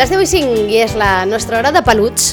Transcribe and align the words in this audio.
Les 0.00 0.08
10 0.08 0.22
i 0.24 0.28
5 0.30 0.70
i 0.72 0.78
és 0.80 0.94
la 0.96 1.26
nostra 1.28 1.58
hora 1.58 1.74
de 1.76 1.82
peluts. 1.84 2.30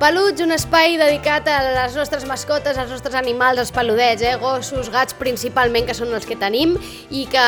Peluts, 0.00 0.40
un 0.40 0.48
espai 0.54 0.94
dedicat 0.96 1.44
a 1.52 1.58
les 1.74 1.92
nostres 1.92 2.22
mascotes, 2.24 2.78
als 2.80 2.88
nostres 2.88 3.12
animals, 3.18 3.58
als 3.60 3.68
peludets, 3.68 4.22
eh? 4.24 4.38
gossos, 4.40 4.88
gats 4.88 5.12
principalment, 5.18 5.84
que 5.84 5.92
són 5.92 6.14
els 6.16 6.24
que 6.24 6.38
tenim, 6.40 6.72
i 7.12 7.26
que 7.28 7.42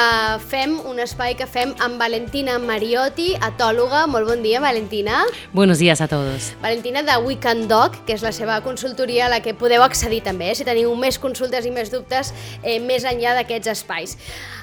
fem 0.50 0.74
un 0.84 1.00
espai 1.00 1.32
que 1.38 1.46
fem 1.48 1.72
amb 1.80 1.96
Valentina 1.96 2.58
Mariotti, 2.60 3.30
etòloga. 3.48 4.04
Molt 4.04 4.28
bon 4.28 4.44
dia, 4.44 4.60
Valentina. 4.60 5.22
Buenos 5.56 5.80
días 5.80 6.04
a 6.04 6.10
todos. 6.12 6.52
Valentina 6.60 7.00
de 7.00 7.16
Weekend 7.24 7.72
Dog, 7.72 7.96
que 8.04 8.12
és 8.18 8.20
la 8.20 8.34
seva 8.36 8.60
consultoria 8.60 9.30
a 9.30 9.32
la 9.32 9.40
que 9.40 9.56
podeu 9.56 9.80
accedir 9.80 10.20
també, 10.28 10.50
eh? 10.52 10.58
si 10.60 10.68
teniu 10.68 10.92
més 10.92 11.16
consultes 11.16 11.64
i 11.64 11.72
més 11.72 11.88
dubtes 11.88 12.34
eh, 12.60 12.76
més 12.84 13.08
enllà 13.08 13.32
d'aquests 13.40 13.72
espais. 13.72 14.18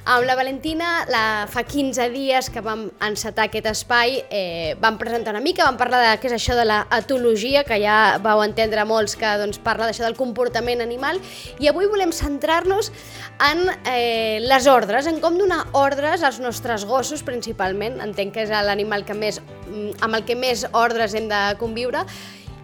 Amb 0.05 0.30
la 0.30 0.38
Valentina, 0.38 1.08
la, 1.10 1.24
fa 1.49 1.66
15 1.66 2.05
dies 2.13 2.54
que 2.54 2.62
vam 2.66 2.85
encetar 3.02 3.49
aquest 3.49 3.68
espai, 3.74 4.21
eh, 4.30 4.77
vam 4.77 5.02
presentar 5.02 5.34
una 5.34 5.41
mica, 5.41 5.66
vam 5.66 5.82
parlar 5.82 6.05
de 6.05 6.16
què 6.21 6.30
és 6.30 6.38
això 6.38 6.54
de 6.58 6.70
la 6.70 6.84
etologia, 7.02 7.66
que 7.66 7.79
ja 7.82 8.20
vau 8.24 8.44
entendre 8.44 8.84
molts 8.88 9.16
que 9.20 9.30
doncs, 9.42 9.60
parla 9.64 9.88
d'això 9.90 10.06
del 10.06 10.18
comportament 10.20 10.84
animal, 10.84 11.22
i 11.60 11.70
avui 11.72 11.88
volem 11.90 12.12
centrar-nos 12.16 12.92
en 13.50 13.64
eh, 13.88 14.40
les 14.44 14.68
ordres, 14.68 15.08
en 15.08 15.21
com 15.24 15.38
donar 15.40 15.66
ordres 15.77 16.24
als 16.27 16.41
nostres 16.44 16.86
gossos 16.86 17.24
principalment, 17.24 17.99
entenc 18.04 18.36
que 18.36 18.44
és 18.46 18.52
l'animal 18.52 19.05
que 19.08 19.16
més, 19.18 19.40
mm, 19.41 20.02
amb 20.05 20.20
el 20.20 20.27
que 20.27 20.36
més 20.36 20.66
ordres 20.74 21.16
hem 21.16 21.30
de 21.32 21.41
conviure, 21.60 22.04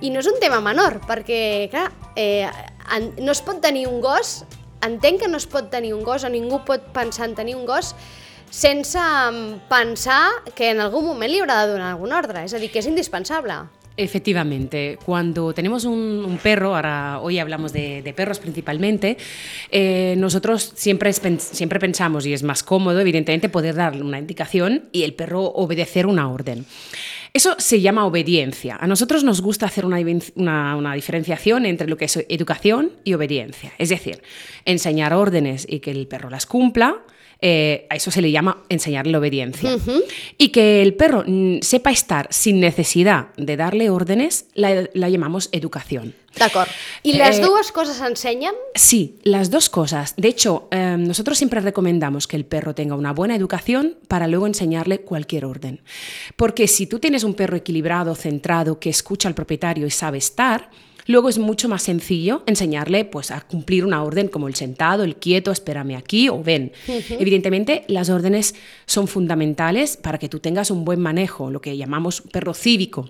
i 0.02 0.11
no 0.11 0.19
és 0.19 0.27
un 0.27 0.39
tema 0.41 0.59
menor, 0.61 0.99
perquè, 1.07 1.69
clar, 1.72 1.88
eh, 2.19 2.50
en, 2.91 3.13
no 3.23 3.31
es 3.31 3.41
pot 3.41 3.61
tenir 3.63 3.88
un 3.88 4.02
gos, 4.03 4.44
entenc 4.85 5.23
que 5.23 5.31
no 5.31 5.39
es 5.41 5.47
pot 5.47 5.72
tenir 5.72 5.95
un 5.95 6.03
gos, 6.03 6.23
o 6.23 6.29
ningú 6.29 6.61
pot 6.67 6.91
pensar 6.94 7.29
en 7.29 7.35
tenir 7.39 7.55
un 7.55 7.66
gos, 7.66 7.95
sense 8.52 9.00
mm, 9.00 9.66
pensar 9.72 10.44
que 10.55 10.72
en 10.72 10.83
algun 10.83 11.07
moment 11.07 11.31
li 11.31 11.41
haurà 11.41 11.63
de 11.63 11.73
donar 11.73 11.94
algun 11.94 12.13
ordre, 12.13 12.45
és 12.45 12.53
a 12.53 12.61
dir, 12.61 12.72
que 12.72 12.83
és 12.83 12.91
indispensable. 12.91 13.63
Efectivamente, 13.97 14.99
cuando 15.05 15.53
tenemos 15.53 15.85
un, 15.85 16.38
perro, 16.43 16.75
ahora 16.75 17.19
hoy 17.21 17.39
hablamos 17.39 17.71
de, 17.71 18.13
perros 18.15 18.39
principalmente, 18.39 19.15
eh, 19.71 20.15
nosotros 20.17 20.73
siempre, 20.75 21.13
siempre 21.13 21.79
pensamos, 21.79 22.25
y 22.25 22.33
es 22.33 22.43
más 22.43 22.61
cómodo, 22.61 22.99
evidentemente, 22.99 23.47
poder 23.47 23.75
darle 23.75 24.01
una 24.01 24.19
indicación 24.19 24.83
y 24.91 25.03
el 25.03 25.13
perro 25.13 25.43
obedecer 25.43 26.07
una 26.07 26.29
orden. 26.29 26.66
Eso 27.31 27.55
se 27.57 27.79
llama 27.79 28.05
obediencia. 28.05 28.77
A 28.79 28.88
nosotros 28.88 29.23
nos 29.23 29.41
gusta 29.41 29.66
hacer 29.66 29.85
una, 29.85 29.97
una, 30.75 30.93
diferenciación 30.93 31.66
entre 31.66 31.88
lo 31.88 31.97
que 31.97 32.05
es 32.05 32.17
educación 32.29 32.91
y 33.05 33.13
obediencia. 33.13 33.73
Es 33.77 33.89
decir, 33.89 34.21
enseñar 34.66 35.13
órdenes 35.13 35.66
y 35.69 35.79
que 35.79 35.91
el 35.91 36.07
perro 36.07 36.29
las 36.29 36.45
cumpla, 36.45 36.97
eh, 37.47 37.85
a 37.91 37.95
eso 37.95 38.09
se 38.09 38.23
le 38.23 38.31
llama 38.31 38.63
enseñarle 38.69 39.15
obediencia. 39.15 39.75
Uh 39.75 39.79
-huh. 39.79 40.03
Y 40.39 40.49
que 40.49 40.81
el 40.81 40.95
perro 40.95 41.23
mm, 41.27 41.59
sepa 41.61 41.91
estar 41.91 42.27
sin 42.31 42.59
necesidad 42.59 43.27
de 43.38 43.55
darle 43.55 43.91
órdenes, 43.91 44.47
la, 44.55 44.89
la 44.95 45.09
llamamos 45.09 45.49
educación. 45.51 46.16
D'acord. 46.39 46.67
¿Y 47.03 47.13
las 47.13 47.38
eh, 47.38 47.41
dos 47.41 47.71
cosas 47.71 48.01
enseñan? 48.01 48.55
Sí, 48.73 49.19
las 49.21 49.51
dos 49.51 49.69
cosas. 49.69 50.16
De 50.17 50.27
hecho, 50.27 50.67
eh, 50.71 50.95
nosotros 50.97 51.38
siempre 51.38 51.59
recomendamos 51.59 52.25
que 52.25 52.35
el 52.35 52.45
perro 52.45 52.73
tenga 52.73 52.95
una 52.95 53.13
buena 53.13 53.35
educación 53.35 53.95
para 54.07 54.25
luego 54.27 54.47
enseñarle 54.47 55.01
cualquier 55.01 55.45
orden. 55.45 55.81
Porque 56.35 56.67
si 56.67 56.88
tú 56.88 56.97
tienes 56.97 57.23
un 57.23 57.35
perro 57.35 57.56
equilibrado, 57.57 58.16
centrado, 58.16 58.79
que 58.79 58.89
escucha 58.89 59.29
al 59.29 59.35
propietario 59.35 59.85
y 59.85 59.91
sabe 59.91 60.17
estar, 60.17 60.72
Luego 61.07 61.29
es 61.29 61.38
mucho 61.38 61.69
más 61.69 61.83
sencillo 61.83 62.43
enseñarle 62.47 63.05
pues, 63.05 63.31
a 63.31 63.41
cumplir 63.41 63.85
una 63.85 64.03
orden 64.03 64.27
como 64.27 64.47
el 64.47 64.55
sentado, 64.55 65.03
el 65.03 65.16
quieto, 65.16 65.51
espérame 65.51 65.95
aquí 65.97 66.29
o 66.29 66.41
ven. 66.41 66.71
Uh 66.88 66.91
-huh. 66.91 67.17
Evidentemente, 67.19 67.83
las 67.88 68.09
órdenes 68.09 68.55
son 68.85 69.07
fundamentales 69.07 69.97
para 69.97 70.17
que 70.17 70.29
tú 70.29 70.39
tengas 70.39 70.71
un 70.71 70.83
buen 70.85 70.99
manejo, 70.99 71.51
lo 71.51 71.61
que 71.61 71.77
llamamos 71.77 72.21
perro 72.21 72.53
cívico 72.53 73.09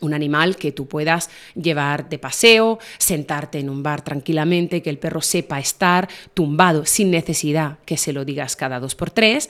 un 0.00 0.14
animal 0.14 0.56
que 0.56 0.72
tú 0.72 0.86
puedas 0.86 1.30
llevar 1.54 2.08
de 2.08 2.18
paseo, 2.18 2.78
sentarte 2.98 3.58
en 3.58 3.70
un 3.70 3.82
bar 3.82 4.02
tranquilamente, 4.02 4.82
que 4.82 4.90
el 4.90 4.98
perro 4.98 5.20
sepa 5.20 5.58
estar 5.58 6.08
tumbado 6.34 6.84
sin 6.84 7.10
necesidad 7.10 7.78
que 7.84 7.96
se 7.96 8.12
lo 8.12 8.24
digas 8.24 8.56
cada 8.56 8.80
dos 8.80 8.94
por 8.94 9.10
tres 9.10 9.48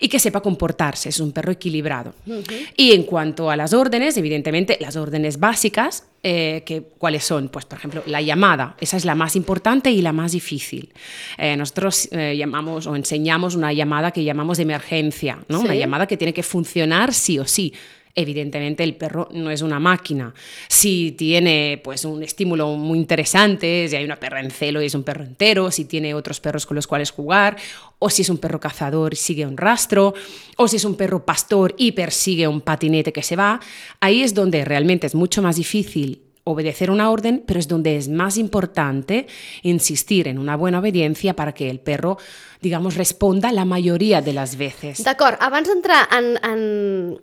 y 0.00 0.08
que 0.08 0.18
sepa 0.18 0.40
comportarse, 0.40 1.08
es 1.08 1.20
un 1.20 1.32
perro 1.32 1.52
equilibrado. 1.52 2.14
Uh 2.26 2.32
-huh. 2.32 2.68
Y 2.76 2.92
en 2.92 3.04
cuanto 3.04 3.50
a 3.50 3.56
las 3.56 3.72
órdenes, 3.72 4.16
evidentemente 4.16 4.78
las 4.80 4.96
órdenes 4.96 5.38
básicas, 5.38 6.04
eh, 6.24 6.62
que, 6.64 6.82
¿cuáles 6.98 7.24
son? 7.24 7.48
Pues 7.48 7.64
por 7.64 7.78
ejemplo, 7.78 8.02
la 8.06 8.20
llamada, 8.20 8.76
esa 8.80 8.96
es 8.96 9.04
la 9.04 9.16
más 9.16 9.34
importante 9.34 9.90
y 9.90 10.02
la 10.02 10.12
más 10.12 10.32
difícil. 10.32 10.92
Eh, 11.36 11.56
nosotros 11.56 12.08
eh, 12.12 12.36
llamamos 12.36 12.86
o 12.86 12.94
enseñamos 12.94 13.56
una 13.56 13.72
llamada 13.72 14.12
que 14.12 14.22
llamamos 14.22 14.58
de 14.58 14.62
emergencia, 14.62 15.38
¿no? 15.48 15.58
¿Sí? 15.58 15.64
una 15.64 15.74
llamada 15.74 16.06
que 16.06 16.16
tiene 16.16 16.32
que 16.32 16.42
funcionar 16.42 17.12
sí 17.12 17.38
o 17.38 17.46
sí 17.46 17.72
Evidentemente 18.14 18.84
el 18.84 18.94
perro 18.96 19.28
no 19.32 19.50
es 19.50 19.62
una 19.62 19.80
máquina. 19.80 20.34
Si 20.68 21.12
tiene 21.12 21.80
pues 21.82 22.04
un 22.04 22.22
estímulo 22.22 22.76
muy 22.76 22.98
interesante, 22.98 23.88
si 23.88 23.96
hay 23.96 24.04
una 24.04 24.20
perra 24.20 24.40
en 24.40 24.50
celo 24.50 24.82
y 24.82 24.86
es 24.86 24.94
un 24.94 25.02
perro 25.02 25.24
entero, 25.24 25.70
si 25.70 25.86
tiene 25.86 26.12
otros 26.12 26.38
perros 26.38 26.66
con 26.66 26.74
los 26.74 26.86
cuales 26.86 27.10
jugar, 27.10 27.56
o 27.98 28.10
si 28.10 28.22
es 28.22 28.28
un 28.28 28.38
perro 28.38 28.60
cazador 28.60 29.14
y 29.14 29.16
sigue 29.16 29.46
un 29.46 29.56
rastro, 29.56 30.12
o 30.56 30.68
si 30.68 30.76
es 30.76 30.84
un 30.84 30.96
perro 30.96 31.24
pastor 31.24 31.74
y 31.78 31.92
persigue 31.92 32.46
un 32.46 32.60
patinete 32.60 33.12
que 33.12 33.22
se 33.22 33.36
va, 33.36 33.60
ahí 34.00 34.22
es 34.22 34.34
donde 34.34 34.64
realmente 34.64 35.06
es 35.06 35.14
mucho 35.14 35.40
más 35.40 35.56
difícil 35.56 36.31
obedecer 36.44 36.90
una 36.90 37.10
orden, 37.10 37.44
pero 37.46 37.60
es 37.60 37.68
donde 37.68 37.96
es 37.96 38.08
más 38.08 38.36
importante 38.36 39.26
insistir 39.62 40.26
en 40.26 40.38
una 40.38 40.56
buena 40.56 40.80
obediencia 40.80 41.34
para 41.36 41.52
que 41.52 41.70
el 41.70 41.78
perro, 41.78 42.18
digamos, 42.60 42.96
responda 42.96 43.52
la 43.52 43.64
majoria 43.64 44.20
de 44.20 44.32
les 44.32 44.56
veces. 44.56 45.04
D'acord, 45.06 45.38
abans 45.38 45.68
d'entrar 45.70 46.08
en, 46.10 46.34
en, 46.42 46.62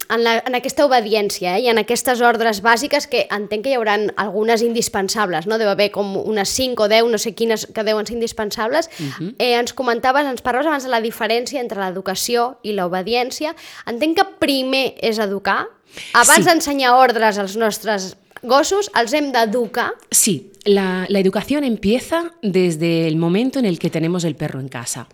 en, 0.07 0.23
la, 0.23 0.37
en 0.39 0.55
aquesta 0.55 0.85
obediència 0.87 1.57
eh, 1.57 1.65
i 1.65 1.67
en 1.71 1.81
aquestes 1.83 2.23
ordres 2.23 2.61
bàsiques, 2.63 3.09
que 3.11 3.25
entenc 3.27 3.67
que 3.67 3.73
hi 3.73 3.75
haurà 3.75 3.97
algunes 4.15 4.63
indispensables, 4.63 5.49
no? 5.51 5.59
deu 5.59 5.67
haver 5.67 5.89
com 5.91 6.15
unes 6.21 6.55
5 6.55 6.87
o 6.87 6.87
10, 6.87 7.11
no 7.11 7.19
sé 7.19 7.35
quines 7.35 7.67
que 7.75 7.83
deuen 7.83 8.07
ser 8.07 8.15
indispensables, 8.15 8.87
uh 8.87 9.03
-huh. 9.03 9.35
eh, 9.37 9.59
ens 9.59 9.73
comentaves, 9.73 10.25
ens 10.25 10.41
parlaves 10.41 10.67
abans 10.67 10.83
de 10.83 10.91
la 10.95 11.01
diferència 11.03 11.59
entre 11.59 11.83
l'educació 11.83 12.57
i 12.63 12.71
l'obediència. 12.71 13.53
Entenc 13.85 14.15
que 14.15 14.25
primer 14.39 14.95
és 15.01 15.19
educar, 15.19 15.67
abans 16.13 16.45
sí. 16.45 16.49
d'ensenyar 16.49 16.95
ordres 16.95 17.37
als 17.37 17.57
nostres 17.57 18.15
gossos 18.43 18.89
els 18.99 19.13
hem 19.13 19.31
d'educar? 19.31 19.91
Sí, 20.11 20.51
la, 20.65 21.05
la, 21.09 21.19
educación 21.19 21.63
empieza 21.63 22.31
desde 22.41 23.07
el 23.07 23.17
momento 23.17 23.59
en 23.59 23.65
el 23.65 23.79
que 23.79 23.89
tenemos 23.89 24.23
el 24.23 24.35
perro 24.35 24.59
en 24.59 24.69
casa. 24.69 25.07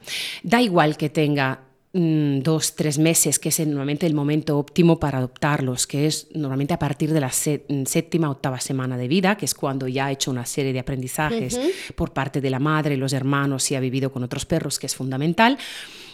Da 0.44 0.62
igual 0.62 0.97
que 0.97 1.09
tenga 1.09 1.62
mmm, 1.94 2.40
dos, 2.40 2.75
tres 2.75 2.97
meses, 2.97 3.40
que 3.40 3.50
es 3.50 3.59
normalmente 3.59 4.06
el 4.06 4.13
momento 4.13 4.58
óptimo 4.58 5.00
para 5.00 5.19
adoptarlos, 5.19 5.88
que 5.88 6.08
es 6.08 6.28
normalmente 6.34 6.74
a 6.74 6.80
partir 6.80 7.13
de 7.13 7.19
la 7.19 7.31
séptima, 7.31 8.30
octava 8.30 8.59
semana 8.59 8.97
de 8.97 9.08
vida, 9.08 9.38
que 9.38 9.46
es 9.46 9.53
cuando 9.53 9.88
ya 9.88 10.07
ha 10.07 10.12
hecho 10.12 10.31
una 10.31 10.46
serie 10.46 10.74
de 10.74 10.80
aprendizajes 10.80 11.56
uh 11.56 11.62
-huh. 11.62 11.96
por 11.96 12.12
parte 12.12 12.42
de 12.42 12.50
la 12.50 12.59
madre, 12.59 12.97
los 12.97 13.13
hermanos 13.13 13.72
y 13.72 13.75
ha 13.75 13.80
vivido 13.80 14.12
con 14.12 14.24
otros 14.24 14.46
perros, 14.46 14.78
que 14.80 14.88
es 14.88 14.96
fundamental. 14.96 15.57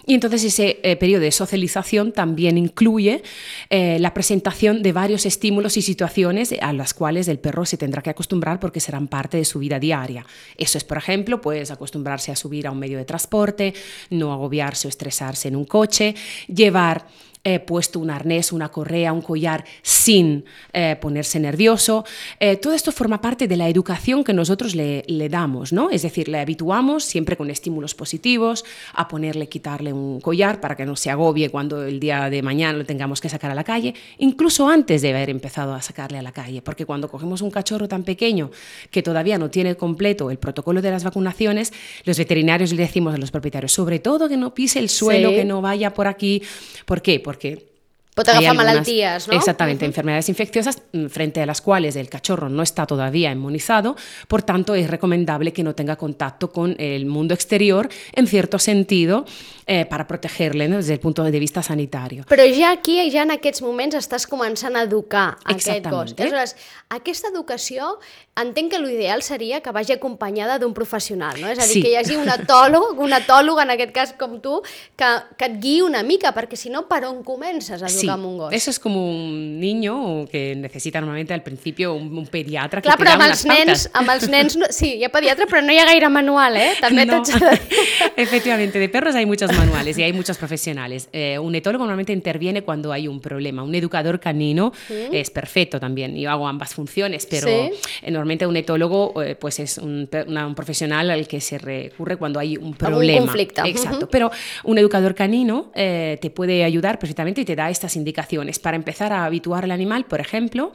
Y 0.05 0.13
entonces 0.13 0.43
ese 0.43 0.79
eh, 0.83 0.95
periodo 0.95 1.21
de 1.21 1.31
socialización 1.31 2.11
también 2.11 2.57
incluye 2.57 3.23
eh, 3.69 3.97
la 3.99 4.13
presentación 4.13 4.81
de 4.81 4.91
varios 4.91 5.25
estímulos 5.25 5.77
y 5.77 5.81
situaciones 5.81 6.53
a 6.61 6.73
las 6.73 6.93
cuales 6.93 7.27
el 7.27 7.39
perro 7.39 7.65
se 7.65 7.77
tendrá 7.77 8.01
que 8.01 8.09
acostumbrar 8.09 8.59
porque 8.59 8.79
serán 8.79 9.07
parte 9.07 9.37
de 9.37 9.45
su 9.45 9.59
vida 9.59 9.79
diaria. 9.79 10.25
Eso 10.57 10.77
es, 10.77 10.83
por 10.83 10.97
ejemplo, 10.97 11.41
pues 11.41 11.71
acostumbrarse 11.71 12.31
a 12.31 12.35
subir 12.35 12.67
a 12.67 12.71
un 12.71 12.79
medio 12.79 12.97
de 12.97 13.05
transporte, 13.05 13.73
no 14.09 14.33
agobiarse 14.33 14.87
o 14.87 14.89
estresarse 14.89 15.47
en 15.47 15.55
un 15.55 15.65
coche, 15.65 16.15
llevar 16.47 17.05
eh, 17.43 17.59
puesto 17.59 17.97
un 17.97 18.11
arnés, 18.11 18.51
una 18.51 18.69
correa, 18.69 19.11
un 19.11 19.23
collar 19.23 19.65
sin 19.81 20.45
eh, 20.73 20.95
ponerse 21.01 21.39
nervioso. 21.39 22.05
Eh, 22.39 22.57
todo 22.57 22.73
esto 22.73 22.91
forma 22.91 23.19
parte 23.19 23.47
de 23.47 23.57
la 23.57 23.67
educación 23.67 24.23
que 24.23 24.31
nosotros 24.31 24.75
le, 24.75 25.03
le, 25.07 25.27
damos, 25.27 25.73
¿no? 25.73 25.89
Es 25.89 26.03
decir, 26.03 26.27
le 26.27 26.39
habituamos 26.39 27.03
siempre 27.03 27.35
con 27.35 27.49
estímulos 27.49 27.95
positivos 27.95 28.63
a 28.93 29.07
ponerle, 29.07 29.49
quitarle 29.49 29.91
un 29.91 30.21
collar 30.21 30.61
para 30.61 30.75
que 30.75 30.85
no 30.85 30.95
se 30.95 31.09
agobie 31.09 31.49
cuando 31.49 31.83
el 31.83 31.99
día 31.99 32.29
de 32.29 32.43
mañana 32.43 32.77
lo 32.77 32.85
tengamos 32.85 33.19
que 33.19 33.27
sacar 33.27 33.49
a 33.49 33.55
la 33.55 33.63
calle, 33.63 33.95
incluso 34.19 34.69
antes 34.69 35.01
de 35.01 35.09
haber 35.09 35.31
empezado 35.31 35.73
a 35.73 35.81
sacarle 35.81 36.19
a 36.19 36.21
la 36.21 36.33
calle, 36.33 36.61
porque 36.61 36.85
cuando 36.85 37.09
cogemos 37.09 37.41
un 37.41 37.49
cachorro 37.49 37.87
tan 37.87 38.03
pequeño 38.03 38.51
que 38.91 39.01
todavía 39.01 39.39
no 39.39 39.49
tiene 39.49 39.75
completo 39.75 40.29
el 40.29 40.37
protocolo 40.37 40.79
de 40.79 40.91
las 40.91 41.03
vacunaciones, 41.03 41.73
los 42.05 42.19
veterinarios 42.19 42.71
le 42.71 42.83
decimos 42.83 43.15
a 43.15 43.17
los 43.17 43.31
propietarios, 43.31 43.71
sobre 43.71 43.97
todo 43.97 44.29
que 44.29 44.37
no 44.37 44.53
pise 44.53 44.77
el 44.77 44.89
suelo, 44.89 45.29
sí. 45.29 45.37
que 45.37 45.45
no 45.45 45.59
vaya 45.59 45.91
por 45.95 46.05
aquí. 46.05 46.43
¿Por 46.85 47.01
qué? 47.01 47.19
Porque 47.19 47.30
porque 47.31 47.70
Pot 48.13 48.27
agafar 48.27 48.53
malalties, 48.55 49.29
¿no? 49.29 49.33
Exactamente, 49.33 49.85
uh 49.85 49.87
-huh. 49.87 49.91
enfermedades 49.91 50.27
infecciosas 50.27 50.81
mm, 50.91 51.05
frente 51.07 51.41
a 51.41 51.45
las 51.45 51.61
cuales 51.61 51.95
el 51.95 52.09
cachorro 52.09 52.49
no 52.49 52.61
está 52.61 52.85
todavía 52.85 53.31
inmunizado, 53.31 53.95
por 54.27 54.43
tanto 54.43 54.75
es 54.75 54.89
recomendable 54.89 55.53
que 55.53 55.63
no 55.63 55.73
tenga 55.75 55.95
contacto 55.95 56.51
con 56.51 56.75
el 56.77 57.05
mundo 57.05 57.33
exterior 57.33 57.87
en 58.11 58.27
cierto 58.27 58.59
sentido 58.59 59.23
eh, 59.65 59.85
para 59.85 60.07
protegerle 60.07 60.67
no? 60.67 60.75
desde 60.75 60.93
el 60.93 60.99
punto 60.99 61.23
de 61.23 61.39
vista 61.39 61.63
sanitario. 61.63 62.25
Però 62.27 62.43
ja 62.43 62.71
aquí, 62.71 62.99
ja 63.09 63.23
en 63.23 63.31
aquests 63.31 63.61
moments, 63.61 63.95
estàs 63.95 64.27
començant 64.27 64.75
a 64.75 64.83
educar 64.83 65.37
aquest 65.45 65.87
gos. 65.87 66.11
Aleshores, 66.17 66.57
aquesta 66.89 67.29
educació 67.29 67.97
entenc 68.35 68.71
que 68.73 68.79
l'ideal 68.79 69.21
seria 69.23 69.61
que 69.61 69.71
vagi 69.71 69.93
acompanyada 69.93 70.57
d'un 70.59 70.73
professional, 70.73 71.39
no? 71.39 71.47
És 71.47 71.59
a 71.59 71.67
dir, 71.67 71.79
sí. 71.79 71.81
que 71.81 71.91
hi 71.93 71.95
hagi 71.95 72.17
un 72.19 72.27
etòleg, 72.27 72.99
un 72.99 73.13
etòleg, 73.13 73.63
en 73.63 73.73
aquest 73.75 73.93
cas 73.95 74.13
com 74.19 74.39
tu, 74.43 74.59
que, 74.99 75.09
que 75.37 75.47
et 75.47 75.57
guiï 75.63 75.81
una 75.85 76.03
mica, 76.03 76.33
perquè 76.35 76.59
si 76.59 76.69
no, 76.69 76.83
per 76.89 77.05
on 77.07 77.23
comences 77.23 77.79
a 77.79 77.87
educar 77.87 78.00
sí. 78.01 78.09
un? 78.09 78.53
Eso 78.53 78.69
es 78.71 78.79
como 78.79 79.09
un 79.09 79.59
niño 79.59 80.25
que 80.31 80.55
necesita 80.55 80.99
normalmente 80.99 81.33
al 81.33 81.43
principio 81.43 81.93
un, 81.93 82.17
un 82.17 82.27
pediatra 82.27 82.81
Clar, 82.81 82.97
que 82.97 83.03
te 83.03 83.09
però 83.09 83.13
amb 83.19 83.29
els 83.29 83.45
nens, 83.45 83.89
amb 83.93 84.09
els 84.09 84.27
nens, 84.29 84.57
no, 84.57 84.65
sí, 84.69 84.95
hi 84.99 85.03
ha 85.03 85.09
pediatre, 85.09 85.45
però 85.47 85.61
no 85.63 85.71
hi 85.73 85.77
ha 85.79 85.85
gaire 85.85 86.09
manual, 86.09 86.57
eh? 86.57 86.71
També 86.81 87.05
No. 87.05 87.21
Efectivamente, 88.15 88.79
de 88.79 88.89
perros 88.89 89.15
hay 89.15 89.25
muchos 89.25 89.51
manuales 89.55 89.97
y 89.97 90.03
hay 90.03 90.13
muchos 90.13 90.37
profesionales. 90.37 91.09
Eh, 91.13 91.37
un 91.39 91.53
etólogo 91.55 91.83
normalmente 91.83 92.13
interviene 92.13 92.61
cuando 92.63 92.91
hay 92.91 93.07
un 93.07 93.19
problema. 93.19 93.63
Un 93.63 93.75
educador 93.75 94.19
canino 94.19 94.71
es 95.11 95.29
perfecto 95.29 95.79
también. 95.79 96.15
Yo 96.15 96.29
hago 96.29 96.47
ambas 96.47 96.73
funciones, 96.73 97.25
pero 97.25 97.47
Sí. 97.47 98.11
normalmente 98.11 98.45
un 98.45 98.55
etólogo 98.57 99.21
eh, 99.21 99.35
pues 99.35 99.59
es 99.59 99.77
un, 99.77 100.09
una- 100.27 100.47
un 100.47 100.55
profesional 100.55 101.09
al 101.09 101.27
que 101.27 101.41
se 101.41 101.57
recurre 101.57 102.17
cuando 102.17 102.39
hay 102.39 102.57
un 102.57 102.73
problema. 102.73 103.21
conflicto. 103.25 103.63
Exacto. 103.65 103.97
Ujú. 103.97 104.07
Pero 104.09 104.31
un 104.63 104.77
educador 104.77 105.15
canino 105.15 105.71
eh, 105.75 106.17
te 106.21 106.29
puede 106.29 106.63
ayudar 106.63 106.99
perfectamente 106.99 107.41
y 107.41 107.45
te 107.45 107.55
da 107.55 107.69
estas 107.69 107.90
indicaciones 107.95 108.59
para 108.59 108.77
empezar 108.77 109.13
a 109.13 109.25
habituar 109.25 109.63
al 109.63 109.71
animal, 109.71 110.05
por 110.05 110.19
ejemplo, 110.19 110.71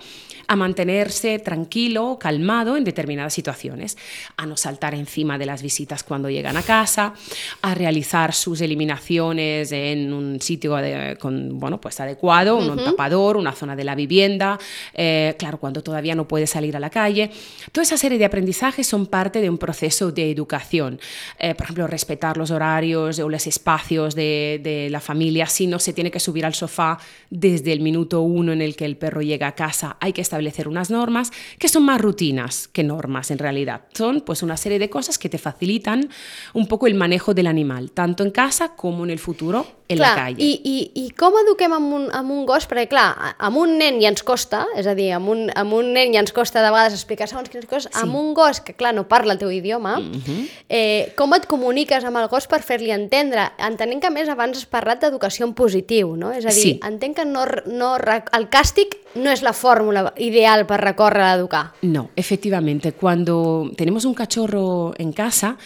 a 0.49 0.57
mantenerse 0.57 1.39
tranquilo, 1.39 2.19
calmado 2.21 2.77
en 2.77 2.85
determinadas 2.85 3.35
situaciones, 3.35 3.97
a 4.37 4.47
no 4.47 4.57
saltar 4.57 4.95
encima 4.95 5.39
de 5.39 5.47
las 5.47 5.63
visitas 5.63 6.03
cuando 6.03 6.31
llegan 6.31 6.57
a 6.57 6.63
casa, 6.63 7.15
a 7.63 7.75
realizar 7.75 8.33
sus 8.33 8.61
eliminaciones 8.61 9.73
en 9.73 10.13
un 10.13 10.41
sitio 10.41 10.77
con, 11.19 11.59
bueno, 11.59 11.81
pues 11.81 11.99
adecuado, 12.01 12.57
un 12.57 12.77
tapador, 12.77 13.37
una 13.37 13.53
zona 13.53 13.75
de 13.75 13.85
la 13.85 13.95
vivienda, 13.95 14.59
eh, 14.95 15.35
claro, 15.39 15.59
cuando 15.59 15.83
todavía 15.83 16.15
no 16.15 16.29
puede 16.29 16.47
salir 16.47 16.77
a 16.77 16.81
la 16.81 16.91
calle. 16.91 17.31
Toda 17.73 17.83
esa 17.83 17.97
serie 17.97 18.19
de 18.19 18.25
aprendizajes 18.25 18.87
son 18.87 19.07
parte 19.07 19.41
de 19.41 19.51
un 19.51 19.59
proceso 19.59 20.13
de 20.13 20.31
educación. 20.31 21.01
Eh, 21.39 21.55
por 21.55 21.65
ejemplo, 21.65 21.87
respetar 21.87 22.37
los 22.37 22.51
horarios 22.51 23.19
o 23.19 23.29
los 23.29 23.47
espacios 23.47 24.15
de, 24.15 24.61
de 24.63 24.91
la 24.91 25.01
familia. 25.01 25.47
Si 25.47 25.67
no 25.67 25.79
se 25.79 25.93
tiene 25.93 26.11
que 26.11 26.21
subir 26.21 26.45
al 26.45 26.55
sofá 26.55 26.99
desde 27.31 27.73
el 27.73 27.81
minuto 27.81 28.21
uno 28.23 28.53
en 28.53 28.63
el 28.63 28.77
que 28.77 28.85
el 28.85 28.97
perro 28.97 29.21
llega 29.21 29.49
a 29.49 29.55
casa, 29.55 29.97
hay 30.01 30.13
que 30.13 30.21
establecer 30.21 30.69
unas 30.69 30.91
normas 30.91 31.33
que 31.59 31.69
son 31.69 31.85
más 31.85 32.01
rutinas 32.01 32.69
que 32.69 32.85
normas 32.85 33.31
en 33.31 33.39
realidad. 33.39 33.83
Son 33.95 34.21
pues 34.21 34.43
una 34.43 34.57
serie 34.57 34.79
de 34.79 34.89
cosas 34.91 35.19
que 35.19 35.29
te 35.29 35.39
facilitan 35.39 36.09
un 36.55 36.67
poco 36.69 36.87
el 36.87 36.95
manejo 36.95 37.35
del 37.35 37.47
animal, 37.47 37.91
tanto 37.91 38.23
en 38.23 38.31
casa 38.31 38.75
como 38.77 39.05
en 39.05 39.11
el 39.11 39.19
futuro 39.19 39.67
en 39.89 39.99
clar, 39.99 40.17
la 40.17 40.23
calle. 40.25 40.43
I, 40.43 40.61
i, 40.65 41.05
I 41.07 41.11
com 41.11 41.35
eduquem 41.39 41.73
amb 41.73 41.93
un, 41.95 42.09
amb 42.13 42.31
un 42.31 42.45
gos? 42.47 42.67
Perquè, 42.67 42.89
clar, 42.91 43.15
a- 43.19 43.35
amb 43.47 43.57
un 43.57 43.77
nen 43.79 44.01
ja 44.03 44.09
ens 44.11 44.23
costa, 44.27 44.65
és 44.77 44.87
a 44.87 44.95
dir, 44.99 45.13
amb 45.15 45.29
un, 45.31 45.45
amb 45.55 45.73
un 45.79 45.93
nen 45.95 46.13
ja 46.15 46.21
ens 46.25 46.33
costa 46.35 46.63
de 46.65 46.71
vegades 46.75 46.95
explicar 46.95 47.29
segons 47.31 47.49
quines 47.53 47.67
coses, 47.71 47.91
sí. 47.93 48.01
amb 48.03 48.17
un 48.19 48.33
gos 48.35 48.61
que, 48.61 48.75
clar, 48.75 48.95
no 48.97 49.07
parla 49.09 49.35
el 49.35 49.39
teu 49.39 49.51
idioma, 49.51 49.99
mm 50.01 50.13
-hmm. 50.13 50.49
eh, 50.69 51.13
com 51.17 51.33
et 51.35 51.47
comuniques 51.47 52.03
amb 52.05 52.17
el 52.19 52.27
gos 52.29 52.47
per 52.49 52.63
fer-li 52.63 52.91
entendre? 52.91 53.53
Entenent 53.59 54.01
que, 54.01 54.09
a 54.09 54.11
més, 54.11 54.29
abans 54.29 54.59
has 54.59 54.67
parlat 54.67 55.01
d'educació 55.01 55.47
en 55.47 55.55
positiu, 55.55 56.17
no? 56.17 56.33
És 56.33 56.45
a 56.47 56.49
dir, 56.49 56.63
Sí. 56.63 56.81
Entenc 56.97 57.21
que 57.21 57.27
no, 57.29 57.45
no, 57.69 57.95
el 57.97 58.49
càstig 58.53 58.97
no 59.17 59.33
és 59.33 59.43
la 59.43 59.53
fórmula 59.57 60.13
ideal 60.21 60.67
per 60.69 60.79
recórrer 60.83 61.23
a 61.25 61.35
educar. 61.35 61.65
No, 61.83 62.11
efectivamente, 62.17 62.93
cuando 62.93 63.71
tenemos 63.77 64.05
un 64.05 64.15
cachorro 64.15 64.93
en 64.99 65.13
casa, 65.13 65.57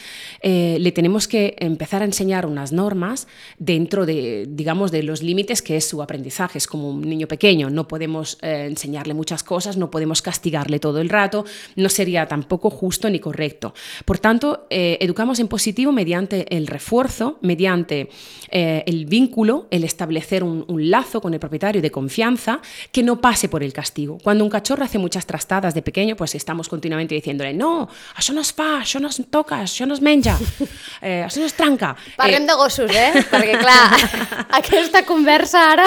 eh, 0.40 0.76
le 0.78 0.92
tenemos 0.92 1.26
que 1.26 1.56
empezar 1.58 2.02
a 2.02 2.04
enseñar 2.04 2.46
unas 2.46 2.72
normas 2.72 3.26
dentro 3.58 4.06
de, 4.06 4.46
digamos, 4.48 4.92
de 4.92 5.02
los 5.02 5.22
límites 5.22 5.62
que 5.62 5.76
es 5.76 5.88
su 5.88 6.02
aprendizaje. 6.02 6.58
Es 6.58 6.66
como 6.66 6.90
un 6.90 7.02
niño 7.02 7.26
pequeño, 7.26 7.70
no 7.70 7.88
podemos 7.88 8.38
eh, 8.42 8.66
enseñarle 8.68 9.14
muchas 9.14 9.42
cosas, 9.42 9.76
no 9.76 9.90
podemos 9.90 10.22
castigarle 10.22 10.78
todo 10.78 11.00
el 11.00 11.08
rato, 11.08 11.44
no 11.76 11.88
sería 11.88 12.26
tampoco 12.26 12.70
justo 12.70 13.10
ni 13.10 13.18
correcto. 13.18 13.74
Por 14.04 14.18
tanto, 14.18 14.66
eh, 14.70 14.98
educamos 15.00 15.40
en 15.40 15.48
positivo 15.48 15.92
mediante 15.92 16.56
el 16.56 16.66
refuerzo, 16.66 17.38
mediante 17.40 18.10
eh, 18.50 18.84
el 18.86 19.06
vínculo, 19.06 19.66
el 19.70 19.84
establecer 19.84 20.44
un, 20.44 20.64
un 20.68 20.90
lazo 20.90 21.19
con 21.20 21.34
el 21.34 21.40
propietario 21.40 21.82
de 21.82 21.90
confianza 21.90 22.60
que 22.92 23.02
no 23.02 23.20
pase 23.20 23.48
por 23.48 23.62
el 23.62 23.72
castigo. 23.72 24.18
Cuando 24.22 24.44
un 24.44 24.50
cachorro 24.50 24.84
hace 24.84 24.98
muchas 24.98 25.26
trastadas 25.26 25.74
de 25.74 25.82
pequeño, 25.82 26.16
pues 26.16 26.34
estamos 26.34 26.68
continuamente 26.68 27.14
diciéndole, 27.14 27.52
no, 27.54 27.88
això 28.16 28.32
no 28.32 28.40
es 28.40 28.52
fa, 28.52 28.80
això 28.82 29.00
no 29.00 29.08
es 29.08 29.20
toca, 29.30 29.60
això 29.62 29.86
no 29.86 29.94
es 29.94 30.02
menja, 30.02 30.36
eh, 31.02 31.24
això 31.26 31.40
no 31.40 31.46
es 31.46 31.54
tranca. 31.54 31.94
Parlem 32.16 32.44
Eh, 32.44 32.46
de 32.46 32.54
gossos, 32.54 32.90
eh? 32.90 33.24
Perquè, 33.30 33.58
clar, 33.60 33.98
aquesta 34.60 35.04
conversa 35.06 35.62
ara 35.72 35.86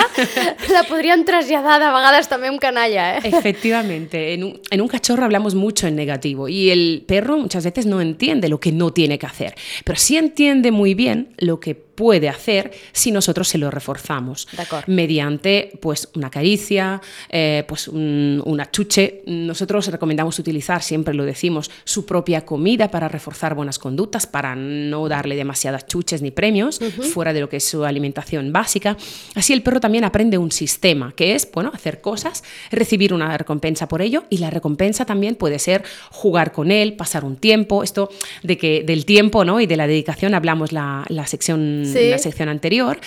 la 0.71 0.83
podríem 0.87 1.25
traslladar 1.27 1.79
de 1.81 1.91
vegades 1.93 2.29
també 2.31 2.49
amb 2.51 2.61
canalla, 2.61 3.17
eh? 3.17 3.21
Efectivamente, 3.29 4.33
en 4.33 4.43
un, 4.43 4.59
en 4.69 4.81
un 4.81 4.87
cachorro 4.87 5.25
hablamos 5.25 5.55
mucho 5.55 5.87
en 5.87 5.95
negativo 5.95 6.47
y 6.47 6.69
el 6.69 7.03
perro 7.07 7.37
muchas 7.37 7.63
veces 7.63 7.85
no 7.85 8.01
entiende 8.01 8.49
lo 8.49 8.59
que 8.59 8.71
no 8.71 8.91
tiene 8.93 9.19
que 9.19 9.25
hacer, 9.25 9.55
pero 9.83 9.99
sí 9.99 10.17
entiende 10.17 10.71
muy 10.71 10.93
bien 10.93 11.33
lo 11.37 11.59
que 11.59 11.75
puede 11.95 12.29
hacer 12.29 12.71
si 12.91 13.11
nosotros 13.11 13.47
se 13.47 13.57
lo 13.57 13.69
reforzamos 13.71 14.47
mediante 14.87 15.77
pues 15.81 16.09
una 16.15 16.29
caricia, 16.29 17.01
eh, 17.29 17.63
pues 17.67 17.87
un, 17.87 18.41
un 18.45 18.59
achuche. 18.59 19.21
Nosotros 19.25 19.87
recomendamos 19.87 20.39
utilizar, 20.39 20.81
siempre 20.81 21.13
lo 21.13 21.25
decimos, 21.25 21.69
su 21.83 22.05
propia 22.05 22.45
comida 22.45 22.89
para 22.89 23.07
reforzar 23.07 23.55
buenas 23.55 23.79
conductas, 23.79 24.27
para 24.27 24.55
no 24.55 25.07
darle 25.07 25.35
demasiadas 25.35 25.85
chuches 25.87 26.21
ni 26.21 26.31
premios 26.31 26.79
fuera 27.13 27.33
de 27.33 27.41
lo 27.41 27.49
que 27.49 27.57
es 27.57 27.63
su 27.63 27.85
alimentación 27.85 28.51
básica. 28.51 28.97
Así 29.35 29.53
el 29.53 29.63
perro 29.63 29.79
también 29.79 30.03
aprende 30.03 30.37
un 30.37 30.51
sistema, 30.51 31.13
que 31.15 31.35
es 31.35 31.49
bueno, 31.51 31.71
hacer 31.73 32.01
cosas, 32.01 32.43
recibir 32.71 33.13
una 33.13 33.37
recompensa 33.37 33.87
por 33.87 34.01
ello 34.01 34.23
y 34.29 34.37
la 34.37 34.49
recompensa 34.49 35.05
también 35.05 35.35
puede 35.35 35.59
ser 35.59 35.83
jugar 36.11 36.51
con 36.51 36.71
él, 36.71 36.95
pasar 36.95 37.25
un 37.25 37.35
tiempo. 37.35 37.83
Esto 37.83 38.09
de 38.43 38.57
que 38.57 38.83
del 38.83 39.05
tiempo 39.05 39.45
¿no? 39.45 39.59
y 39.59 39.67
de 39.67 39.77
la 39.77 39.87
dedicación 39.87 40.33
hablamos 40.33 40.71
la, 40.71 41.05
la 41.09 41.27
sección 41.27 41.82
Sí. 41.85 42.09
la 42.09 42.17
sección 42.17 42.49
anterior. 42.49 42.99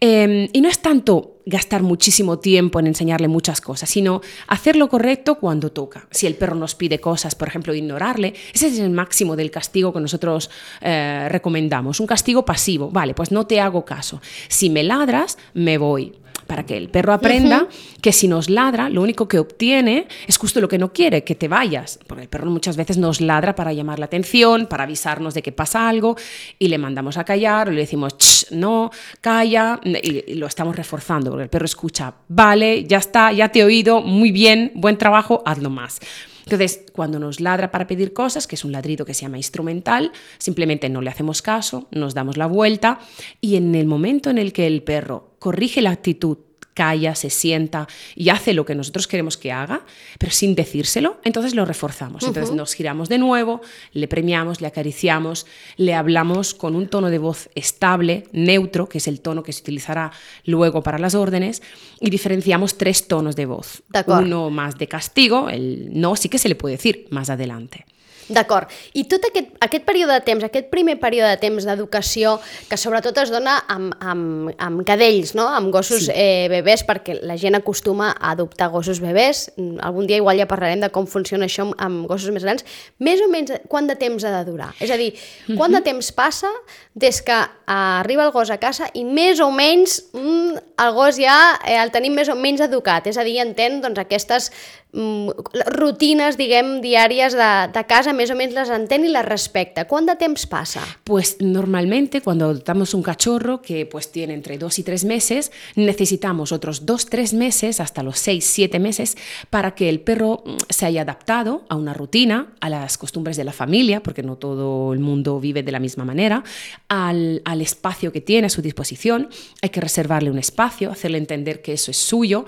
Eh, 0.00 0.48
y 0.52 0.60
no 0.60 0.68
es 0.68 0.80
tanto 0.80 1.34
gastar 1.46 1.82
muchísimo 1.82 2.38
tiempo 2.38 2.80
en 2.80 2.86
enseñarle 2.86 3.28
muchas 3.28 3.60
cosas, 3.60 3.90
sino 3.90 4.22
hacer 4.46 4.76
lo 4.76 4.88
correcto 4.88 5.36
cuando 5.36 5.70
toca. 5.70 6.08
Si 6.10 6.26
el 6.26 6.34
perro 6.34 6.56
nos 6.56 6.74
pide 6.74 7.00
cosas, 7.00 7.34
por 7.34 7.48
ejemplo, 7.48 7.74
ignorarle, 7.74 8.34
ese 8.52 8.68
es 8.68 8.78
el 8.78 8.90
máximo 8.90 9.36
del 9.36 9.50
castigo 9.50 9.92
que 9.92 10.00
nosotros 10.00 10.50
eh, 10.80 11.28
recomendamos. 11.28 12.00
Un 12.00 12.06
castigo 12.06 12.44
pasivo, 12.44 12.90
vale, 12.90 13.14
pues 13.14 13.30
no 13.30 13.46
te 13.46 13.60
hago 13.60 13.84
caso. 13.84 14.20
Si 14.48 14.70
me 14.70 14.82
ladras, 14.82 15.38
me 15.52 15.78
voy. 15.78 16.12
Para 16.46 16.66
que 16.66 16.76
el 16.76 16.88
perro 16.88 17.12
aprenda 17.12 17.68
que 18.00 18.12
si 18.12 18.28
nos 18.28 18.50
ladra, 18.50 18.88
lo 18.88 19.02
único 19.02 19.28
que 19.28 19.38
obtiene 19.38 20.06
es 20.26 20.36
justo 20.36 20.60
lo 20.60 20.68
que 20.68 20.78
no 20.78 20.92
quiere, 20.92 21.24
que 21.24 21.34
te 21.34 21.48
vayas. 21.48 21.98
Porque 22.06 22.22
el 22.22 22.28
perro 22.28 22.50
muchas 22.50 22.76
veces 22.76 22.98
nos 22.98 23.20
ladra 23.20 23.54
para 23.54 23.72
llamar 23.72 23.98
la 23.98 24.06
atención, 24.06 24.66
para 24.66 24.84
avisarnos 24.84 25.34
de 25.34 25.42
que 25.42 25.52
pasa 25.52 25.88
algo, 25.88 26.16
y 26.58 26.68
le 26.68 26.78
mandamos 26.78 27.16
a 27.16 27.24
callar, 27.24 27.68
o 27.68 27.72
le 27.72 27.80
decimos, 27.80 28.16
"Ch, 28.18 28.50
no, 28.52 28.90
calla, 29.20 29.80
y, 29.84 30.32
y 30.32 30.34
lo 30.34 30.46
estamos 30.46 30.76
reforzando, 30.76 31.30
porque 31.30 31.44
el 31.44 31.50
perro 31.50 31.64
escucha, 31.64 32.14
vale, 32.28 32.84
ya 32.84 32.98
está, 32.98 33.32
ya 33.32 33.48
te 33.48 33.60
he 33.60 33.64
oído, 33.64 34.02
muy 34.02 34.30
bien, 34.30 34.72
buen 34.74 34.98
trabajo, 34.98 35.42
hazlo 35.46 35.70
más. 35.70 36.00
Entonces, 36.44 36.84
cuando 36.92 37.18
nos 37.18 37.40
ladra 37.40 37.70
para 37.70 37.86
pedir 37.86 38.12
cosas, 38.12 38.46
que 38.46 38.56
es 38.56 38.64
un 38.64 38.72
ladrido 38.72 39.06
que 39.06 39.14
se 39.14 39.22
llama 39.22 39.38
instrumental, 39.38 40.12
simplemente 40.38 40.90
no 40.90 41.00
le 41.00 41.10
hacemos 41.10 41.40
caso, 41.40 41.88
nos 41.90 42.12
damos 42.12 42.36
la 42.36 42.46
vuelta 42.46 42.98
y 43.40 43.56
en 43.56 43.74
el 43.74 43.86
momento 43.86 44.28
en 44.28 44.38
el 44.38 44.52
que 44.52 44.66
el 44.66 44.82
perro 44.82 45.33
corrige 45.44 45.82
la 45.82 45.90
actitud, 45.90 46.38
calla, 46.72 47.14
se 47.14 47.28
sienta 47.28 47.86
y 48.16 48.30
hace 48.30 48.54
lo 48.54 48.64
que 48.64 48.74
nosotros 48.74 49.06
queremos 49.06 49.36
que 49.36 49.52
haga, 49.52 49.84
pero 50.18 50.32
sin 50.32 50.54
decírselo, 50.54 51.20
entonces 51.22 51.54
lo 51.54 51.66
reforzamos. 51.66 52.22
Entonces 52.22 52.54
nos 52.54 52.72
giramos 52.72 53.10
de 53.10 53.18
nuevo, 53.18 53.60
le 53.92 54.08
premiamos, 54.08 54.62
le 54.62 54.68
acariciamos, 54.68 55.44
le 55.76 55.92
hablamos 55.92 56.54
con 56.54 56.74
un 56.74 56.88
tono 56.88 57.10
de 57.10 57.18
voz 57.18 57.50
estable, 57.54 58.24
neutro, 58.32 58.88
que 58.88 58.96
es 58.96 59.06
el 59.06 59.20
tono 59.20 59.42
que 59.42 59.52
se 59.52 59.60
utilizará 59.60 60.12
luego 60.46 60.82
para 60.82 60.98
las 60.98 61.14
órdenes, 61.14 61.60
y 62.00 62.08
diferenciamos 62.08 62.78
tres 62.78 63.06
tonos 63.06 63.36
de 63.36 63.44
voz. 63.44 63.82
Uno 64.06 64.48
más 64.48 64.78
de 64.78 64.88
castigo, 64.88 65.50
el 65.50 65.90
no 65.92 66.16
sí 66.16 66.30
que 66.30 66.38
se 66.38 66.48
le 66.48 66.54
puede 66.54 66.76
decir 66.76 67.06
más 67.10 67.28
adelante. 67.28 67.84
D'acord. 68.28 68.70
I 68.96 69.04
tot 69.10 69.24
aquest, 69.28 69.50
aquest 69.64 69.84
període 69.84 70.14
de 70.16 70.24
temps, 70.24 70.44
aquest 70.46 70.70
primer 70.72 70.96
període 71.00 71.28
de 71.34 71.40
temps 71.42 71.66
d'educació, 71.68 72.38
que 72.70 72.78
sobretot 72.80 73.18
es 73.20 73.32
dona 73.32 73.58
amb, 73.68 73.92
amb, 74.00 74.52
amb 74.56 74.84
cadells, 74.88 75.34
no? 75.36 75.46
amb 75.52 75.72
gossos 75.74 76.06
sí. 76.08 76.14
eh, 76.14 76.46
bebès, 76.52 76.86
perquè 76.88 77.18
la 77.26 77.36
gent 77.40 77.58
acostuma 77.58 78.12
a 78.14 78.32
adoptar 78.32 78.70
gossos 78.72 79.02
bebès. 79.04 79.50
Algun 79.84 80.08
dia 80.08 80.20
igual 80.22 80.40
ja 80.40 80.48
parlarem 80.50 80.80
de 80.80 80.90
com 80.94 81.08
funciona 81.10 81.48
això 81.50 81.66
amb, 81.66 81.76
amb 81.78 82.08
gossos 82.08 82.32
més 82.32 82.46
grans. 82.46 82.64
Més 83.04 83.20
o 83.20 83.28
menys, 83.32 83.52
quant 83.68 83.90
de 83.90 83.98
temps 84.00 84.24
ha 84.24 84.32
de 84.38 84.44
durar? 84.48 84.72
És 84.80 84.92
a 84.94 84.98
dir, 85.00 85.12
quant 85.46 85.58
uh 85.58 85.64
-huh. 85.66 85.70
de 85.72 85.80
mhm. 85.80 85.88
temps 85.90 86.12
passa 86.12 86.50
des 86.94 87.20
que 87.22 87.38
arriba 87.66 88.24
el 88.24 88.30
gos 88.30 88.50
a 88.50 88.58
casa 88.58 88.88
i 88.94 89.04
més 89.04 89.40
o 89.40 89.50
menys 89.50 90.04
mm, 90.12 90.56
el 90.78 90.92
gos 90.92 91.16
ja 91.16 91.58
eh, 91.66 91.76
el 91.82 91.90
tenim 91.90 92.14
més 92.14 92.28
o 92.28 92.34
menys 92.34 92.60
educat? 92.60 93.06
És 93.06 93.16
a 93.16 93.24
dir, 93.24 93.38
entén 93.38 93.80
doncs, 93.80 93.98
aquestes 93.98 94.50
Mm, 94.94 95.32
rutines, 95.74 96.36
diguem, 96.38 96.76
diàries 96.78 97.34
de, 97.34 97.48
de 97.74 97.82
casa, 97.90 98.12
més 98.14 98.30
o 98.30 98.36
menys 98.38 98.54
les 98.54 98.70
entén 98.70 99.04
y 99.04 99.08
las 99.08 99.26
respecta. 99.26 99.86
¿Cuánto 99.86 100.16
tiempo 100.16 100.40
pasa? 100.48 100.80
Pues 101.04 101.36
normalmente 101.40 102.20
cuando 102.20 102.46
adoptamos 102.46 102.94
un 102.94 103.02
cachorro 103.02 103.60
que 103.60 103.86
pues 103.86 104.10
tiene 104.10 104.34
entre 104.34 104.58
dos 104.58 104.78
y 104.78 104.82
tres 104.82 105.04
meses, 105.04 105.52
necesitamos 105.74 106.52
otros 106.52 106.86
dos, 106.86 107.06
tres 107.06 107.34
meses, 107.34 107.80
hasta 107.80 108.02
los 108.02 108.18
seis, 108.18 108.44
siete 108.44 108.78
meses, 108.78 109.16
para 109.50 109.74
que 109.74 109.88
el 109.88 110.00
perro 110.00 110.42
mm, 110.44 110.56
se 110.70 110.86
haya 110.86 111.02
adaptado 111.02 111.64
a 111.68 111.76
una 111.76 111.94
rutina, 111.94 112.54
a 112.60 112.70
las 112.70 112.98
costumbres 112.98 113.36
de 113.36 113.44
la 113.44 113.52
familia, 113.52 114.02
porque 114.02 114.22
no 114.22 114.36
todo 114.36 114.92
el 114.92 115.00
mundo 115.00 115.40
vive 115.40 115.62
de 115.62 115.72
la 115.72 115.80
misma 115.80 116.04
manera, 116.04 116.44
al, 116.88 117.42
al 117.44 117.60
espacio 117.60 118.12
que 118.12 118.20
tiene 118.20 118.46
a 118.46 118.50
su 118.50 118.62
disposición. 118.62 119.28
Hay 119.62 119.70
que 119.70 119.80
reservarle 119.80 120.30
un 120.30 120.38
espacio, 120.38 120.90
hacerle 120.90 121.18
entender 121.18 121.62
que 121.62 121.72
eso 121.72 121.90
es 121.90 121.96
suyo, 121.96 122.46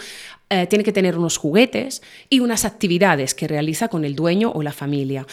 eh, 0.48 0.68
tiene 0.68 0.84
que 0.84 0.92
tener 0.92 1.18
unos 1.18 1.38
juguetes 1.38 2.02
y 2.30 2.38
unas 2.38 2.64
actividades 2.64 3.34
que 3.34 3.48
realiza 3.48 3.88
con 3.88 4.04
el 4.04 4.14
dueño 4.14 4.52
o 4.54 4.62
la 4.62 4.70
familia. 4.70 5.26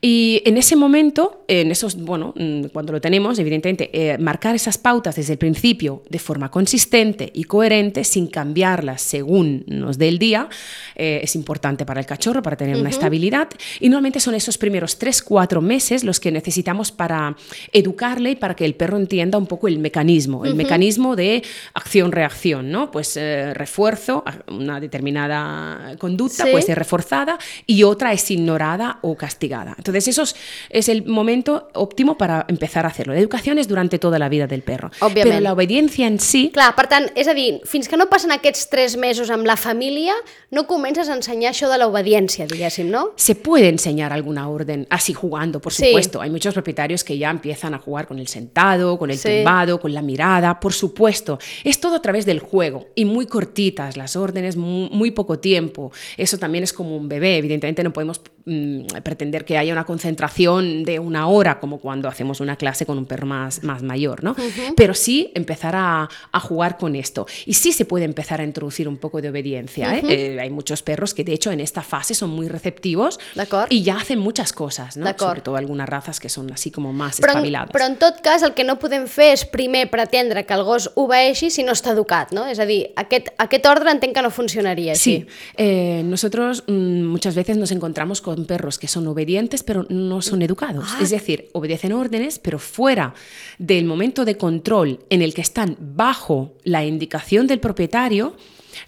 Y 0.00 0.40
en 0.44 0.56
ese 0.56 0.76
momento, 0.76 1.44
en 1.48 1.72
esos, 1.72 1.96
bueno, 1.96 2.32
mm, 2.36 2.66
cuando 2.66 2.92
lo 2.92 3.00
tenemos, 3.00 3.40
evidentemente, 3.40 3.90
eh, 3.92 4.18
marcar 4.18 4.54
esas 4.54 4.78
pautas 4.78 5.16
desde 5.16 5.32
el 5.32 5.40
principio 5.40 6.04
de 6.08 6.20
forma 6.20 6.48
consistente 6.48 7.28
y 7.34 7.42
coherente, 7.42 8.04
sin 8.04 8.28
cambiarlas 8.28 9.02
según 9.02 9.64
nos 9.66 9.98
dé 9.98 10.06
el 10.06 10.20
día, 10.20 10.48
eh, 10.94 11.18
es 11.24 11.34
importante 11.34 11.84
para 11.84 11.98
el 11.98 12.06
cachorro, 12.06 12.40
para 12.40 12.56
tener 12.56 12.76
una 12.76 12.90
estabilidad. 12.90 13.48
Y 13.80 13.88
normalmente 13.88 14.20
son 14.20 14.36
esos 14.36 14.58
primeros 14.58 14.96
tres, 14.96 15.22
cuatro 15.22 15.60
meses 15.60 16.04
los 16.04 16.20
que 16.20 16.30
necesitamos 16.30 16.92
para 16.92 17.36
educarle 17.72 18.30
y 18.30 18.36
para 18.36 18.54
que 18.54 18.64
el 18.64 18.76
perro 18.76 18.96
entienda 18.96 19.38
un 19.38 19.46
poco 19.46 19.66
el 19.66 19.80
mecanismo, 19.80 20.44
el 20.44 20.54
mecanismo 20.54 21.16
de 21.16 21.42
acción-reacción, 21.74 22.70
¿no? 22.70 22.92
Pues 22.92 23.18
refuerzo, 23.54 24.22
una 24.58 24.80
determinada 24.80 25.96
conducta 25.98 26.44
puede 26.44 26.62
ser 26.62 26.78
reforzada 26.78 27.38
y 27.66 27.82
otra 27.82 28.12
es 28.12 28.30
ignorada 28.30 28.98
o 29.02 29.16
castigada. 29.16 29.74
Entonces, 29.76 30.08
eso 30.08 30.24
es, 30.70 30.88
el 30.88 31.04
momento 31.06 31.68
óptimo 31.74 32.18
para 32.18 32.44
empezar 32.48 32.84
a 32.84 32.88
hacerlo. 32.88 33.14
La 33.14 33.20
educación 33.20 33.58
es 33.58 33.68
durante 33.68 33.98
toda 33.98 34.18
la 34.18 34.28
vida 34.28 34.46
del 34.46 34.62
perro. 34.62 34.90
Pero 35.14 35.40
la 35.40 35.52
obediencia 35.52 36.06
en 36.06 36.18
sí... 36.20 36.50
Clar, 36.52 36.74
per 36.76 36.86
tant, 36.90 37.08
és 37.16 37.28
a 37.30 37.34
dir, 37.34 37.60
fins 37.68 37.88
que 37.88 37.96
no 37.96 38.08
passen 38.10 38.32
aquests 38.34 38.68
tres 38.72 38.96
mesos 39.00 39.30
amb 39.32 39.46
la 39.48 39.56
familia, 39.56 40.14
no 40.50 40.66
comences 40.68 41.08
a 41.08 41.16
ensenyar 41.16 41.52
això 41.52 41.70
de 41.70 41.78
la 41.80 41.86
obediencia, 41.88 42.46
diguéssim, 42.46 42.90
¿no? 42.90 43.12
Se 43.16 43.34
puede 43.34 43.68
enseñar 43.68 44.12
alguna 44.12 44.48
orden, 44.48 44.86
así 44.90 45.14
jugando, 45.14 45.60
por 45.60 45.72
supuesto. 45.72 46.20
Hay 46.20 46.30
muchos 46.30 46.54
propietarios 46.54 47.04
que 47.04 47.16
ya 47.18 47.30
empiezan 47.30 47.74
a 47.74 47.78
jugar 47.78 48.06
con 48.06 48.18
el 48.18 48.28
sentado, 48.28 48.98
con 48.98 49.10
el 49.10 49.20
tumbado, 49.20 49.80
con 49.80 49.94
la 49.94 50.02
mirada, 50.02 50.58
por 50.60 50.72
supuesto. 50.72 51.38
Es 51.64 51.80
todo 51.80 51.96
a 51.96 52.02
través 52.02 52.26
del 52.26 52.40
juego 52.40 52.88
y 52.94 53.04
muy 53.04 53.26
cortitas 53.26 53.96
las 53.96 54.16
órdenes 54.16 54.41
es 54.44 54.56
muy, 54.56 55.10
poco 55.12 55.38
tiempo. 55.38 55.92
Eso 56.16 56.38
también 56.38 56.64
es 56.64 56.72
como 56.72 56.96
un 56.96 57.08
bebé. 57.08 57.36
Evidentemente 57.36 57.82
no 57.82 57.92
podemos 57.92 58.20
mm, 58.44 58.86
pretender 59.02 59.44
que 59.44 59.58
haya 59.58 59.72
una 59.72 59.84
concentración 59.84 60.84
de 60.84 60.98
una 60.98 61.28
hora 61.28 61.60
como 61.60 61.78
cuando 61.78 62.08
hacemos 62.08 62.40
una 62.40 62.56
clase 62.56 62.86
con 62.86 62.98
un 62.98 63.06
perro 63.06 63.26
más, 63.26 63.62
más 63.62 63.82
mayor, 63.82 64.24
¿no? 64.24 64.34
Pero 64.76 64.94
sí 64.94 65.30
empezar 65.34 65.74
a, 65.76 66.08
jugar 66.42 66.76
con 66.76 66.96
esto. 66.96 67.26
Y 67.46 67.54
sí 67.54 67.72
se 67.72 67.84
puede 67.84 68.04
empezar 68.04 68.40
a 68.40 68.44
introducir 68.44 68.88
un 68.88 68.96
poco 68.96 69.20
de 69.20 69.28
obediencia. 69.28 69.96
¿eh? 69.96 70.02
Eh, 70.08 70.40
hay 70.40 70.50
muchos 70.50 70.82
perros 70.82 71.14
que 71.14 71.22
de 71.22 71.32
hecho 71.32 71.52
en 71.52 71.60
esta 71.60 71.82
fase 71.82 72.14
son 72.14 72.30
muy 72.30 72.48
receptivos 72.48 73.20
y 73.68 73.82
ya 73.82 73.96
hacen 73.96 74.18
muchas 74.18 74.52
cosas, 74.52 74.96
¿no? 74.96 75.06
Sobre 75.16 75.40
todo 75.40 75.56
algunas 75.56 75.88
razas 75.88 76.18
que 76.18 76.28
son 76.28 76.52
así 76.52 76.70
como 76.70 76.92
más 76.92 77.20
però, 77.20 77.32
espabiladas. 77.32 77.70
Però 77.70 77.86
en 77.86 77.96
tot 77.96 78.20
cas 78.22 78.42
el 78.42 78.54
que 78.54 78.64
no 78.64 78.78
podem 78.80 79.06
fer 79.06 79.32
és 79.36 79.44
primer 79.48 79.86
pretendre 79.90 80.44
que 80.46 80.54
el 80.56 80.64
gos 80.66 80.90
obeeixi 80.98 81.50
si 81.50 81.64
no 81.66 81.74
està 81.76 81.92
educat, 81.94 82.32
no? 82.34 82.46
És 82.50 82.60
a 82.62 82.66
dir, 82.68 82.92
aquest, 82.98 83.30
aquest 83.42 83.68
ordre 83.70 83.92
entenc 83.94 84.16
que 84.16 84.24
no 84.24 84.31
funcionaría 84.32 84.92
así. 84.92 85.02
Sí, 85.02 85.26
eh, 85.56 86.02
nosotros 86.04 86.64
mm, 86.66 87.02
muchas 87.02 87.34
veces 87.34 87.56
nos 87.56 87.70
encontramos 87.70 88.20
con 88.20 88.46
perros 88.46 88.78
que 88.78 88.88
son 88.88 89.06
obedientes 89.06 89.62
pero 89.62 89.86
no 89.88 90.22
son 90.22 90.42
educados. 90.42 90.86
Ah. 90.88 90.98
Es 91.02 91.10
decir, 91.10 91.48
obedecen 91.52 91.92
órdenes 91.92 92.38
pero 92.38 92.58
fuera 92.58 93.14
del 93.58 93.84
momento 93.84 94.24
de 94.24 94.36
control 94.36 95.00
en 95.10 95.22
el 95.22 95.34
que 95.34 95.42
están 95.42 95.76
bajo 95.78 96.54
la 96.64 96.84
indicación 96.84 97.46
del 97.46 97.60
propietario, 97.60 98.36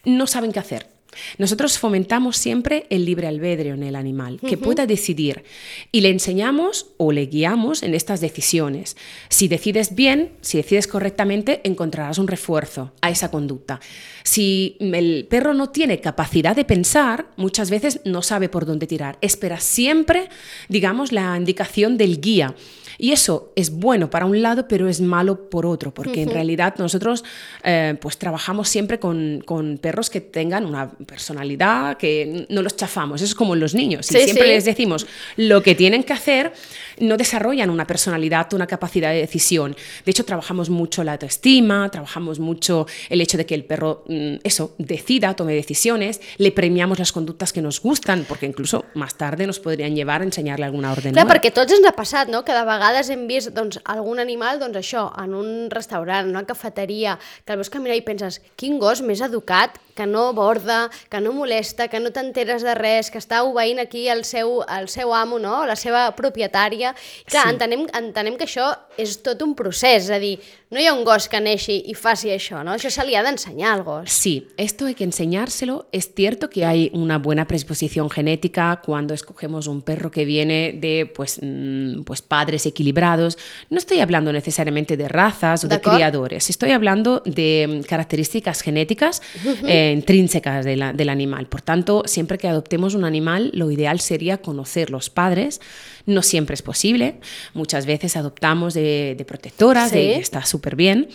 no 0.04 0.26
saben 0.26 0.52
qué 0.52 0.58
hacer. 0.58 0.93
Nosotros 1.38 1.78
fomentamos 1.78 2.36
siempre 2.36 2.86
el 2.90 3.04
libre 3.04 3.26
albedrío 3.26 3.74
en 3.74 3.82
el 3.82 3.96
animal, 3.96 4.40
que 4.40 4.56
pueda 4.56 4.86
decidir 4.86 5.44
y 5.92 6.00
le 6.00 6.10
enseñamos 6.10 6.86
o 6.96 7.12
le 7.12 7.26
guiamos 7.26 7.82
en 7.82 7.94
estas 7.94 8.20
decisiones. 8.20 8.96
Si 9.28 9.48
decides 9.48 9.94
bien, 9.94 10.32
si 10.40 10.58
decides 10.58 10.86
correctamente, 10.86 11.60
encontrarás 11.64 12.18
un 12.18 12.28
refuerzo 12.28 12.92
a 13.00 13.10
esa 13.10 13.30
conducta. 13.30 13.80
Si 14.22 14.76
el 14.80 15.26
perro 15.28 15.54
no 15.54 15.70
tiene 15.70 16.00
capacidad 16.00 16.56
de 16.56 16.64
pensar, 16.64 17.26
muchas 17.36 17.70
veces 17.70 18.00
no 18.04 18.22
sabe 18.22 18.48
por 18.48 18.66
dónde 18.66 18.86
tirar. 18.86 19.18
Espera 19.20 19.60
siempre, 19.60 20.28
digamos, 20.68 21.12
la 21.12 21.36
indicación 21.36 21.96
del 21.96 22.20
guía. 22.20 22.54
Y 22.98 23.12
eso 23.12 23.52
es 23.56 23.70
bueno 23.70 24.10
para 24.10 24.26
un 24.26 24.40
lado, 24.42 24.68
pero 24.68 24.88
es 24.88 25.00
malo 25.00 25.48
por 25.48 25.66
otro, 25.66 25.92
porque 25.92 26.22
en 26.22 26.30
realidad 26.30 26.74
nosotros 26.78 27.24
eh, 27.62 27.96
pues 28.00 28.18
trabajamos 28.18 28.68
siempre 28.68 28.98
con, 28.98 29.42
con, 29.44 29.78
perros 29.78 30.10
que 30.10 30.20
tengan 30.20 30.66
una 30.66 30.90
personalidad, 30.90 31.96
que 31.96 32.46
no 32.48 32.62
los 32.62 32.76
chafamos, 32.76 33.20
eso 33.20 33.30
es 33.30 33.34
como 33.34 33.56
los 33.56 33.74
niños, 33.74 34.06
si 34.06 34.18
siempre 34.20 34.48
les 34.48 34.64
decimos 34.64 35.06
lo 35.36 35.62
que 35.62 35.74
tienen 35.74 36.04
que 36.04 36.12
hacer, 36.12 36.52
no 36.98 37.16
desarrollan 37.16 37.70
una 37.70 37.86
personalidad, 37.86 38.52
una 38.54 38.66
capacidad 38.66 39.10
de 39.10 39.18
decisión. 39.18 39.76
De 40.04 40.10
hecho, 40.10 40.24
trabajamos 40.24 40.70
mucho 40.70 41.02
la 41.02 41.12
autoestima, 41.12 41.90
trabajamos 41.90 42.38
mucho 42.38 42.86
el 43.08 43.20
hecho 43.20 43.36
de 43.36 43.46
que 43.46 43.54
el 43.54 43.64
perro, 43.64 44.04
mm, 44.06 44.36
eso, 44.44 44.74
decida, 44.78 45.34
tome 45.34 45.54
decisiones, 45.54 46.20
le 46.36 46.52
premiamos 46.52 46.98
las 46.98 47.12
conductas 47.12 47.52
que 47.52 47.62
nos 47.62 47.80
gustan, 47.80 48.24
porque 48.28 48.46
incluso 48.46 48.84
más 48.94 49.16
tarde 49.16 49.46
nos 49.46 49.58
podrían 49.60 49.94
llevar 49.94 50.20
a 50.20 50.24
enseñarle 50.24 50.64
alguna 50.64 50.92
orden 50.92 51.14
Clar, 51.14 51.28
perquè 51.30 51.50
tots 51.54 51.72
ens 51.76 51.86
ha 51.86 51.92
passat, 51.94 52.30
no? 52.32 52.42
Cada 52.44 52.64
vegades 52.66 52.83
hem 52.92 53.26
vist 53.28 53.52
doncs, 53.54 53.78
algun 53.84 54.20
animal, 54.20 54.58
doncs 54.60 54.76
això, 54.76 55.06
en 55.20 55.34
un 55.34 55.70
restaurant, 55.70 56.26
en 56.26 56.36
una 56.36 56.44
cafeteria, 56.46 57.18
que 57.44 57.52
el 57.52 57.58
veus 57.58 57.70
caminar 57.70 57.96
i 57.96 58.04
penses, 58.04 58.40
quin 58.56 58.78
gos 58.78 59.02
més 59.02 59.20
educat, 59.24 59.78
que 59.94 60.06
no 60.06 60.32
borda, 60.34 60.90
que 61.08 61.20
no 61.20 61.32
molesta, 61.32 61.88
que 61.88 62.00
no 62.00 62.10
t'enteres 62.10 62.62
de 62.66 62.74
res, 62.74 63.10
que 63.10 63.20
està 63.22 63.42
obeint 63.46 63.78
aquí 63.78 64.08
el 64.08 64.24
seu, 64.24 64.62
el 64.66 64.88
seu 64.88 65.14
amo, 65.14 65.38
no? 65.38 65.64
la 65.66 65.76
seva 65.76 66.10
propietària. 66.16 66.94
Clar, 67.30 67.46
sí. 67.46 67.54
entenem, 67.54 67.86
entenem 67.94 68.36
que 68.36 68.48
això 68.48 68.72
és 68.98 69.20
tot 69.22 69.42
un 69.46 69.54
procés, 69.54 70.08
és 70.08 70.10
a 70.10 70.18
dir, 70.18 70.36
no 70.74 70.80
hi 70.80 70.86
ha 70.86 70.92
un 70.92 71.04
gos 71.06 71.28
que 71.30 71.38
neixi 71.38 71.76
y 71.86 71.94
faci 71.94 72.32
això, 72.34 72.64
¿no? 72.66 72.72
Això 72.74 72.90
se 72.90 73.04
li 73.06 73.14
ha 73.14 73.22
d'ensenyar 73.22 73.70
al 73.76 73.84
gos. 73.86 74.10
Sí, 74.10 74.48
esto 74.56 74.86
hay 74.86 74.96
que 74.98 75.04
enseñárselo. 75.04 75.86
Es 75.92 76.10
cierto 76.12 76.50
que 76.50 76.64
hay 76.64 76.90
una 76.92 77.18
buena 77.18 77.46
predisposición 77.46 78.10
genética 78.10 78.82
cuando 78.84 79.14
escogemos 79.14 79.68
un 79.68 79.82
perro 79.82 80.10
que 80.10 80.24
viene 80.24 80.74
de 80.76 81.06
pues, 81.06 81.38
mm, 81.40 82.02
pues 82.02 82.22
padres 82.22 82.66
equilibrados. 82.66 83.38
No 83.70 83.78
estoy 83.78 84.00
hablando 84.00 84.32
necesariamente 84.32 84.96
de 84.96 85.06
razas 85.06 85.62
o 85.62 85.68
de 85.68 85.80
criadores, 85.80 86.50
estoy 86.50 86.72
hablando 86.72 87.22
de 87.24 87.82
mm, 87.82 87.86
características 87.86 88.60
genéticas 88.60 89.22
eh, 89.66 89.92
intrínsecas 89.94 90.64
de 90.64 90.76
la, 90.76 90.92
del 90.92 91.08
animal. 91.08 91.46
Por 91.46 91.62
tanto, 91.62 92.02
siempre 92.06 92.36
que 92.36 92.48
adoptemos 92.48 92.96
un 92.96 93.04
animal, 93.04 93.52
lo 93.54 93.70
ideal 93.70 94.00
sería 94.00 94.38
conocer 94.38 94.90
los 94.90 95.08
padres. 95.08 95.60
No 96.06 96.22
siempre 96.22 96.54
es 96.54 96.62
posible. 96.62 97.16
Muchas 97.54 97.86
veces 97.86 98.16
adoptamos 98.16 98.74
de, 98.74 99.14
de 99.16 99.24
protectoras, 99.24 99.90
sí. 99.90 99.96
de, 99.96 100.16
está 100.16 100.44
súper 100.44 100.76
bien, 100.76 101.08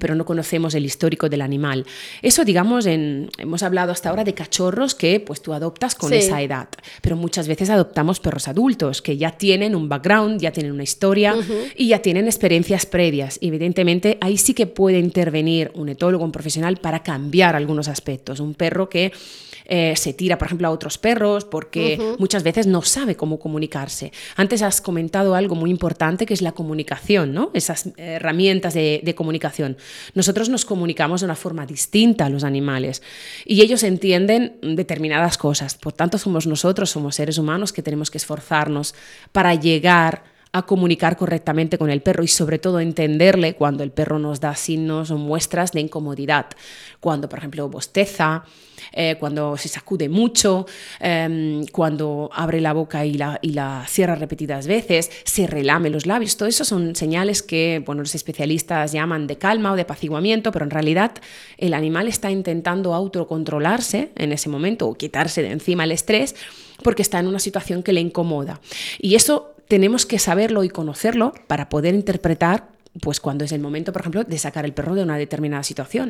pero 0.00 0.14
no 0.14 0.24
conocemos 0.24 0.74
el 0.74 0.84
histórico 0.84 1.28
del 1.28 1.40
animal. 1.40 1.86
Eso, 2.22 2.44
digamos, 2.44 2.86
en, 2.86 3.30
hemos 3.38 3.62
hablado 3.62 3.92
hasta 3.92 4.10
ahora 4.10 4.24
de 4.24 4.34
cachorros 4.34 4.94
que 4.94 5.20
pues 5.20 5.40
tú 5.40 5.52
adoptas 5.52 5.94
con 5.94 6.12
esa 6.12 6.42
edad, 6.42 6.68
pero 7.00 7.16
muchas 7.16 7.48
veces 7.48 7.70
adoptamos 7.70 8.20
perros 8.20 8.48
adultos 8.48 9.02
que 9.02 9.16
ya 9.16 9.32
tienen 9.32 9.76
un 9.76 9.88
background, 9.88 10.40
ya 10.40 10.52
tienen 10.52 10.72
una 10.72 10.82
historia 10.82 11.36
y 11.76 11.88
ya 11.88 12.00
tienen 12.00 12.26
experiencias 12.26 12.86
previas. 12.86 13.38
Evidentemente, 13.40 14.18
ahí 14.20 14.36
sí 14.36 14.54
que 14.54 14.66
puede 14.66 14.98
intervenir 14.98 15.70
un 15.74 15.88
etólogo, 15.88 16.24
un 16.24 16.32
profesional 16.32 16.78
para 16.78 17.02
cambiar 17.02 17.54
algunos 17.54 17.88
aspectos. 17.88 18.40
Un 18.40 18.54
perro 18.54 18.88
que 18.88 19.12
eh, 19.68 19.94
se 19.96 20.14
tira, 20.14 20.38
por 20.38 20.46
ejemplo, 20.46 20.66
a 20.66 20.70
otros 20.70 20.96
perros 20.96 21.44
porque 21.44 22.16
muchas 22.18 22.42
veces 22.42 22.66
no 22.66 22.82
sabe 22.82 23.16
cómo 23.16 23.38
comunicarse. 23.38 24.12
Antes 24.34 24.62
has 24.62 24.80
comentado 24.80 25.34
algo 25.34 25.54
muy 25.54 25.70
importante 25.70 26.24
que 26.24 26.32
es 26.32 26.40
la 26.40 26.52
comunicación, 26.52 27.34
¿no? 27.34 27.50
Esas 27.52 27.90
herramientas 27.98 28.72
de, 28.72 29.00
de 29.04 29.14
comunicación. 29.14 29.76
Nosotros 30.14 30.48
nos 30.48 30.64
comunicamos 30.64 31.20
de 31.20 31.26
una 31.26 31.36
forma 31.36 31.66
distinta 31.66 32.26
a 32.26 32.30
los 32.30 32.44
animales 32.44 33.02
y 33.44 33.60
ellos 33.60 33.82
entienden 33.82 34.58
determinadas 34.62 35.36
cosas. 35.36 35.74
Por 35.76 35.92
tanto, 35.92 36.16
somos 36.16 36.46
nosotros, 36.46 36.90
somos 36.90 37.16
seres 37.16 37.36
humanos 37.36 37.72
que 37.72 37.82
tenemos 37.82 38.10
que 38.10 38.18
esforzarnos 38.18 38.94
para 39.32 39.54
llegar 39.54 40.37
a 40.52 40.62
comunicar 40.62 41.16
correctamente 41.16 41.78
con 41.78 41.90
el 41.90 42.02
perro 42.02 42.22
y 42.22 42.28
sobre 42.28 42.58
todo 42.58 42.80
entenderle 42.80 43.54
cuando 43.54 43.82
el 43.82 43.90
perro 43.90 44.18
nos 44.18 44.40
da 44.40 44.54
signos 44.54 45.10
o 45.10 45.18
muestras 45.18 45.72
de 45.72 45.80
incomodidad. 45.80 46.46
Cuando, 47.00 47.28
por 47.28 47.38
ejemplo, 47.38 47.68
bosteza, 47.68 48.44
eh, 48.92 49.16
cuando 49.18 49.56
se 49.56 49.68
sacude 49.68 50.08
mucho, 50.08 50.66
em, 51.00 51.66
cuando 51.66 52.30
abre 52.32 52.60
la 52.60 52.72
boca 52.72 53.04
y 53.04 53.14
la, 53.14 53.38
y 53.42 53.52
la 53.52 53.84
cierra 53.88 54.14
repetidas 54.14 54.66
veces, 54.66 55.10
se 55.24 55.46
relame 55.46 55.90
los 55.90 56.06
labios. 56.06 56.36
Todo 56.36 56.48
eso 56.48 56.64
son 56.64 56.94
señales 56.94 57.42
que 57.42 57.82
bueno, 57.84 58.02
los 58.02 58.14
especialistas 58.14 58.92
llaman 58.92 59.26
de 59.26 59.36
calma 59.36 59.72
o 59.72 59.76
de 59.76 59.82
apaciguamiento, 59.82 60.52
pero 60.52 60.64
en 60.64 60.70
realidad 60.70 61.12
el 61.58 61.74
animal 61.74 62.08
está 62.08 62.30
intentando 62.30 62.94
autocontrolarse 62.94 64.10
en 64.16 64.32
ese 64.32 64.48
momento 64.48 64.88
o 64.88 64.94
quitarse 64.94 65.42
de 65.42 65.50
encima 65.50 65.84
el 65.84 65.92
estrés 65.92 66.34
porque 66.82 67.02
está 67.02 67.18
en 67.18 67.26
una 67.26 67.40
situación 67.40 67.82
que 67.82 67.92
le 67.92 68.00
incomoda. 68.00 68.60
Y 69.00 69.16
eso 69.16 69.54
tenemos 69.68 70.06
que 70.06 70.18
saberlo 70.18 70.64
y 70.64 70.70
conocerlo 70.70 71.34
para 71.46 71.68
poder 71.68 71.94
interpretar 71.94 72.78
pues 73.00 73.20
cuando 73.20 73.44
és 73.44 73.52
el 73.52 73.60
moment, 73.60 73.86
per 73.86 74.00
exemple, 74.00 74.24
de 74.24 74.38
sacar 74.38 74.64
el 74.64 74.72
perro 74.72 74.96
d'una 74.96 75.18
determinada 75.18 75.62
situació. 75.62 76.06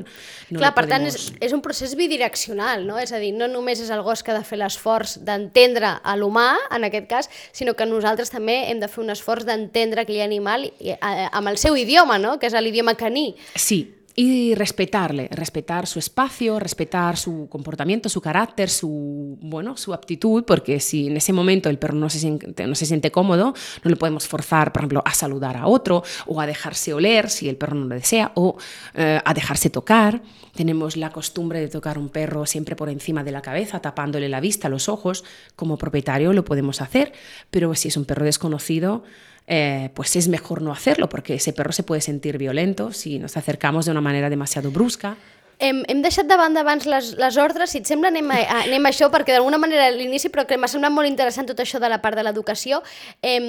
No 0.49 0.61
Clar, 0.63 0.73
per 0.75 0.87
podemos... 0.87 1.13
tant, 1.13 1.35
és, 1.37 1.45
és 1.51 1.53
un 1.53 1.61
procés 1.61 1.95
bidireccional, 1.99 2.87
no? 2.87 2.97
És 3.03 3.13
a 3.13 3.21
dir, 3.21 3.35
no 3.37 3.49
només 3.51 3.83
és 3.83 3.91
el 3.93 4.01
gos 4.07 4.23
que 4.23 4.33
ha 4.33 4.39
de 4.39 4.47
fer 4.47 4.57
l'esforç 4.61 5.19
d'entendre 5.27 5.99
a 6.01 6.17
l'humà, 6.17 6.55
en 6.75 6.89
aquest 6.89 7.11
cas, 7.11 7.31
sinó 7.53 7.75
que 7.77 7.85
nosaltres 7.85 8.33
també 8.33 8.71
hem 8.71 8.81
de 8.81 8.89
fer 8.89 9.03
un 9.05 9.13
esforç 9.13 9.45
d'entendre 9.45 10.07
aquell 10.07 10.23
animal 10.25 10.71
eh, 10.81 10.97
amb 11.03 11.53
el 11.53 11.61
seu 11.61 11.77
idioma, 11.77 12.19
no? 12.19 12.39
Que 12.39 12.49
és 12.49 12.57
l'idioma 12.57 12.97
caní. 12.97 13.35
Sí, 13.55 13.98
y 14.21 14.57
respetarle, 14.57 15.29
respetar 15.31 15.87
su 15.87 16.01
espacio, 16.01 16.59
respetar 16.59 17.17
su 17.17 17.47
comportamiento, 17.49 18.09
su 18.09 18.21
carácter, 18.21 18.69
su, 18.69 19.39
bueno, 19.41 19.77
su 19.77 19.95
aptitud, 19.95 20.43
porque 20.45 20.81
si 20.81 21.07
en 21.07 21.19
ese 21.19 21.33
momento 21.33 21.71
el 21.71 21.79
perro 21.79 21.95
no 21.95 22.11
se, 22.11 22.19
siente, 22.19 22.67
no 22.67 22.75
se 22.75 22.85
siente 22.85 23.13
cómodo, 23.13 23.55
no 23.85 23.89
le 23.89 23.95
podemos 23.95 24.27
forzar, 24.27 24.73
por 24.73 24.81
ejemplo, 24.81 25.05
a 25.05 25.15
saludar 25.15 25.57
a 25.57 25.69
otro 25.69 26.03
o 26.27 26.41
a 26.41 26.49
dejarse 26.49 26.93
oler 26.93 27.31
si 27.31 27.49
el 27.49 27.55
perro 27.55 27.77
no 27.77 27.87
lo 27.87 27.95
desea 27.95 28.33
o 28.35 28.57
eh, 28.95 29.21
a 29.25 29.35
dejarse 29.35 29.71
tocar. 29.71 30.21
Tenemos 30.53 30.97
la 30.97 31.11
costumbre 31.11 31.61
de 31.61 31.69
tocar 31.69 31.97
un 31.97 32.09
perro 32.09 32.45
siempre 32.45 32.75
por 32.75 32.89
encima 32.89 33.23
de 33.23 33.31
la 33.31 33.41
cabeza, 33.41 33.79
tapándole 33.79 34.29
la 34.29 34.41
vista, 34.41 34.69
los 34.69 34.89
ojos. 34.89 35.23
Como 35.55 35.79
propietario 35.79 36.33
lo 36.33 36.45
podemos 36.45 36.81
hacer, 36.81 37.13
pero 37.53 37.73
si 37.77 37.87
es 37.87 37.97
un 37.97 38.05
perro 38.05 38.25
desconocido, 38.25 39.05
eh, 39.49 39.91
pues 39.95 40.15
es 40.15 40.29
mejor 40.29 40.63
no 40.63 40.73
hacerlo 40.73 41.09
porque 41.09 41.35
ese 41.35 41.53
perro 41.53 41.73
se 41.73 41.83
puede 41.83 42.01
sentir 42.01 42.39
violento 42.39 42.93
si 42.93 43.19
nos 43.19 43.37
acercamos 43.37 43.87
de 43.87 43.93
una 43.93 44.03
manera 44.03 44.31
demasiado 44.31 44.71
brusca. 44.71 45.17
Hem, 45.59 45.83
hem 45.91 46.03
deixat 46.05 46.29
de 46.31 46.37
banda 46.39 46.63
abans 46.63 46.85
les, 46.87 47.09
les 47.19 47.37
ordres, 47.43 47.73
si 47.73 47.81
et 47.81 47.89
sembla 47.89 48.13
anem 48.13 48.29
a, 48.31 48.37
anem 48.61 48.85
a 48.87 48.93
això, 48.93 49.09
perquè 49.11 49.35
d'alguna 49.35 49.59
manera 49.59 49.89
a 49.89 49.95
l'inici, 49.95 50.31
però 50.31 50.45
que 50.47 50.55
m'ha 50.55 50.71
semblat 50.71 50.95
molt 50.95 51.11
interessant 51.11 51.49
tot 51.49 51.59
això 51.65 51.81
de 51.83 51.91
la 51.91 51.99
part 51.99 52.15
de 52.15 52.23
l'educació, 52.23 52.79
eh, 53.27 53.41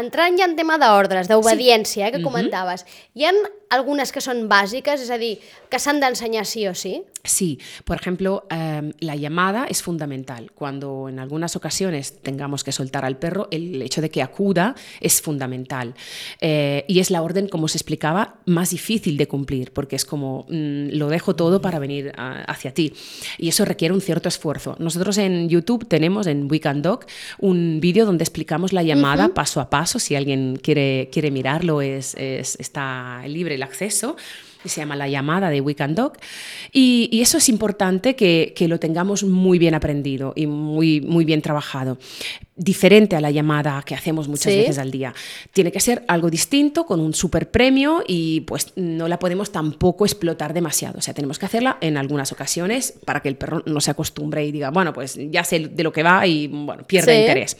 entrant 0.00 0.40
ja 0.40 0.48
en 0.48 0.56
tema 0.56 0.78
d'ordres, 0.80 1.28
d'obediència, 1.28 2.06
sí. 2.06 2.08
eh, 2.08 2.14
que 2.14 2.22
comentaves, 2.24 2.86
uh 2.86 2.88
-huh. 2.88 3.20
hi 3.20 3.24
ha 3.26 3.34
algunes 3.74 4.12
que 4.12 4.22
són 4.24 4.46
bàsiques, 4.48 5.02
és 5.02 5.10
a 5.10 5.18
dir, 5.18 5.38
que 5.70 5.78
s'han 5.78 6.00
d'ensenyar 6.00 6.46
sí 6.46 6.66
o 6.70 6.74
sí? 6.74 7.02
Sí, 7.24 7.58
por 7.84 7.96
ejemplo, 7.96 8.46
eh, 8.50 8.92
la 9.00 9.16
llamada 9.16 9.64
es 9.68 9.82
fundamental. 9.82 10.52
Cuando 10.54 11.08
en 11.08 11.18
algunas 11.18 11.56
ocasiones 11.56 12.20
tengamos 12.20 12.64
que 12.64 12.70
soltar 12.70 13.04
al 13.04 13.16
perro, 13.16 13.48
el 13.50 13.80
hecho 13.80 14.02
de 14.02 14.10
que 14.10 14.22
acuda 14.22 14.74
es 15.00 15.22
fundamental. 15.22 15.94
Eh, 16.40 16.84
y 16.86 17.00
es 17.00 17.10
la 17.10 17.22
orden, 17.22 17.48
como 17.48 17.66
se 17.68 17.78
explicaba, 17.78 18.36
más 18.44 18.70
difícil 18.70 19.16
de 19.16 19.26
cumplir, 19.26 19.72
porque 19.72 19.96
es 19.96 20.04
como 20.04 20.44
mmm, 20.50 20.88
lo 20.92 21.08
dejo 21.08 21.34
todo 21.34 21.62
para 21.62 21.78
venir 21.78 22.12
a, 22.16 22.42
hacia 22.44 22.74
ti. 22.74 22.92
Y 23.38 23.48
eso 23.48 23.64
requiere 23.64 23.94
un 23.94 24.02
cierto 24.02 24.28
esfuerzo. 24.28 24.76
Nosotros 24.78 25.16
en 25.16 25.48
YouTube 25.48 25.88
tenemos, 25.88 26.26
en 26.26 26.50
Weekend 26.50 26.84
Dog, 26.84 27.06
un 27.38 27.80
vídeo 27.80 28.04
donde 28.04 28.22
explicamos 28.22 28.74
la 28.74 28.82
llamada 28.82 29.26
uh 29.26 29.30
-huh. 29.30 29.34
paso 29.34 29.60
a 29.60 29.70
paso. 29.70 29.98
Si 29.98 30.14
alguien 30.14 30.58
quiere, 30.62 31.08
quiere 31.10 31.30
mirarlo, 31.30 31.80
es, 31.80 32.14
es, 32.16 32.56
está 32.60 33.22
libre 33.26 33.56
acceso 33.64 34.16
que 34.64 34.70
se 34.70 34.80
llama 34.80 34.96
La 34.96 35.08
llamada 35.08 35.50
de 35.50 35.60
Weekend 35.60 35.94
Dog. 35.94 36.14
Y, 36.72 37.10
y 37.12 37.20
eso 37.20 37.36
es 37.36 37.50
importante 37.50 38.16
que, 38.16 38.54
que, 38.56 38.66
lo 38.66 38.80
tengamos 38.80 39.22
muy 39.22 39.58
bien 39.58 39.74
aprendido 39.74 40.32
y 40.34 40.46
muy, 40.46 41.02
muy 41.02 41.26
bien 41.26 41.42
trabajado. 41.42 41.98
Diferente 42.56 43.14
a 43.14 43.20
la 43.20 43.30
llamada 43.30 43.82
que 43.84 43.94
hacemos 43.94 44.26
muchas 44.26 44.54
¿Sí? 44.54 44.58
veces 44.60 44.78
al 44.78 44.90
día. 44.90 45.12
Tiene 45.52 45.70
que 45.70 45.80
ser 45.80 46.02
algo 46.08 46.30
distinto, 46.30 46.86
con 46.86 46.98
un 47.00 47.12
super 47.12 47.50
premio 47.50 48.02
y 48.08 48.40
pues 48.40 48.72
no 48.74 49.06
la 49.06 49.18
podemos 49.18 49.52
tampoco 49.52 50.06
explotar 50.06 50.54
demasiado. 50.54 50.98
O 50.98 51.02
sea, 51.02 51.12
tenemos 51.12 51.38
que 51.38 51.44
hacerla 51.44 51.76
en 51.82 51.98
algunas 51.98 52.32
ocasiones 52.32 52.94
para 53.04 53.20
que 53.20 53.28
el 53.28 53.36
perro 53.36 53.62
no 53.66 53.82
se 53.82 53.90
acostumbre 53.90 54.46
y 54.46 54.50
diga, 54.50 54.70
bueno, 54.70 54.94
pues 54.94 55.18
ya 55.30 55.44
sé 55.44 55.58
de 55.58 55.82
lo 55.82 55.92
que 55.92 56.02
va 56.02 56.26
y 56.26 56.46
bueno, 56.46 56.84
pierda 56.84 57.12
¿Sí? 57.12 57.18
interés. 57.20 57.56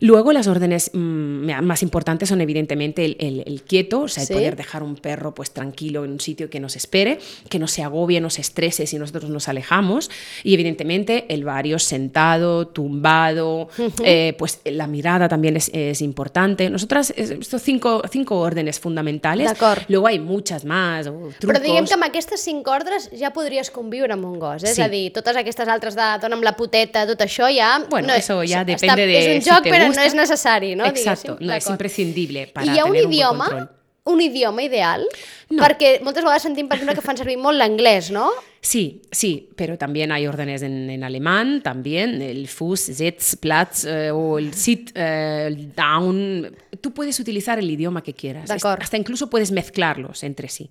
Luego 0.00 0.32
las 0.32 0.46
órdenes 0.46 0.90
mmm, 0.94 1.50
más 1.62 1.82
importantes 1.82 2.28
son 2.28 2.40
evidentemente 2.40 3.04
el, 3.04 3.16
el, 3.20 3.42
el 3.46 3.62
quieto, 3.62 4.02
o 4.02 4.08
sea, 4.08 4.22
el 4.22 4.28
¿Sí? 4.28 4.32
poder 4.32 4.56
dejar 4.56 4.82
un 4.82 4.96
perro 4.96 5.34
pues 5.34 5.50
tranquilo 5.52 6.04
en 6.04 6.12
un 6.12 6.20
sitio 6.20 6.48
que 6.48 6.58
nos 6.58 6.76
espere, 6.76 7.18
que 7.48 7.58
no 7.58 7.68
se 7.68 7.82
agobie, 7.82 8.20
no 8.20 8.30
se 8.30 8.40
estrese 8.40 8.86
si 8.86 8.98
nosotros 8.98 9.30
nos 9.30 9.48
alejamos 9.48 10.10
y 10.42 10.54
evidentemente 10.54 11.26
el 11.28 11.44
varios 11.44 11.82
sentado, 11.84 12.66
tumbado, 12.68 13.62
uh 13.62 13.68
-huh. 13.78 14.02
eh, 14.04 14.34
pues 14.38 14.60
la 14.64 14.86
mirada 14.86 15.28
también 15.28 15.56
es, 15.56 15.70
es 15.74 16.00
importante. 16.00 16.70
Nosotras, 16.70 17.12
estos 17.16 17.62
cinco, 17.62 18.02
cinco 18.10 18.38
órdenes 18.38 18.80
fundamentales, 18.80 19.52
luego 19.88 20.06
hay 20.06 20.18
muchas 20.18 20.64
más, 20.64 21.06
o 21.06 21.30
trucos... 21.38 21.50
Però 21.50 21.60
diguem 21.60 21.84
que 21.84 21.94
amb 21.94 22.04
aquestes 22.04 22.40
cinc 22.40 22.66
ordres 22.68 23.10
ja 23.12 23.30
podries 23.32 23.70
conviure 23.70 24.12
amb 24.12 24.24
un 24.24 24.38
gos, 24.38 24.62
eh? 24.62 24.66
sí. 24.66 24.72
és 24.72 24.86
a 24.86 24.88
dir, 24.88 25.12
totes 25.12 25.36
aquestes 25.36 25.68
altres 25.68 25.94
de 25.94 26.06
dona'm 26.22 26.42
la 26.42 26.56
puteta, 26.56 27.06
tot 27.06 27.20
això 27.20 27.50
ja... 27.52 27.84
Bueno, 27.90 28.08
no, 28.08 28.14
eso 28.14 28.42
ya 28.44 28.64
depende 28.64 29.02
està, 29.02 29.06
de 29.06 29.18
és 29.18 29.28
un 29.36 29.42
joc, 29.44 29.64
si 29.64 29.70
no 29.96 30.06
és 30.06 30.16
necessari, 30.16 30.74
no? 30.78 30.86
Exacto, 30.90 31.36
no 31.40 31.56
és 31.56 31.68
imprescindible 31.70 32.48
para 32.54 32.66
I 32.66 32.76
hi 32.76 32.82
ha 32.82 32.86
un 32.88 32.96
idioma, 32.98 33.48
un, 33.54 33.68
un 34.14 34.22
idioma 34.24 34.62
ideal? 34.62 35.06
No. 35.50 35.62
Perquè 35.62 35.98
moltes 36.04 36.24
vegades 36.24 36.46
sentim, 36.46 36.68
per 36.70 36.78
exemple, 36.78 36.96
que 36.98 37.04
fan 37.04 37.18
servir 37.20 37.38
molt 37.40 37.58
l'anglès, 37.58 38.10
no? 38.14 38.28
Sí, 38.62 39.00
sí, 39.10 39.48
pero 39.56 39.78
también 39.78 40.12
hay 40.12 40.26
órdenes 40.26 40.60
en, 40.62 40.90
en 40.90 41.02
alemán, 41.02 41.62
también 41.62 42.20
el 42.20 42.46
Fuß, 42.46 42.80
Sitz, 42.92 43.36
Platz 43.36 43.86
eh, 43.86 44.10
o 44.10 44.38
el 44.38 44.52
Sit, 44.52 44.90
eh, 44.94 45.46
el 45.46 45.74
Down. 45.74 46.54
Tú 46.80 46.92
puedes 46.92 47.18
utilizar 47.20 47.58
el 47.58 47.70
idioma 47.70 48.02
que 48.02 48.12
quieras. 48.12 48.50
Hasta 48.50 48.96
incluso 48.98 49.30
puedes 49.30 49.50
mezclarlos 49.50 50.22
entre 50.24 50.48
sí. 50.48 50.68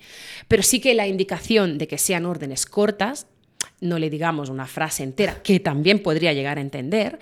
Pero 0.48 0.62
sí 0.62 0.80
que 0.80 0.94
la 0.94 1.08
indicación 1.08 1.80
de 1.80 1.88
que 1.88 1.98
sean 1.98 2.28
órdenes 2.28 2.68
cortas 2.68 3.26
no 3.82 4.00
le 4.00 4.10
digamos 4.10 4.50
una 4.50 4.66
frase 4.66 5.04
entera, 5.04 5.42
que 5.42 5.60
también 5.60 6.00
podría 6.00 6.34
llegar 6.34 6.58
a 6.58 6.62
entender 6.62 7.20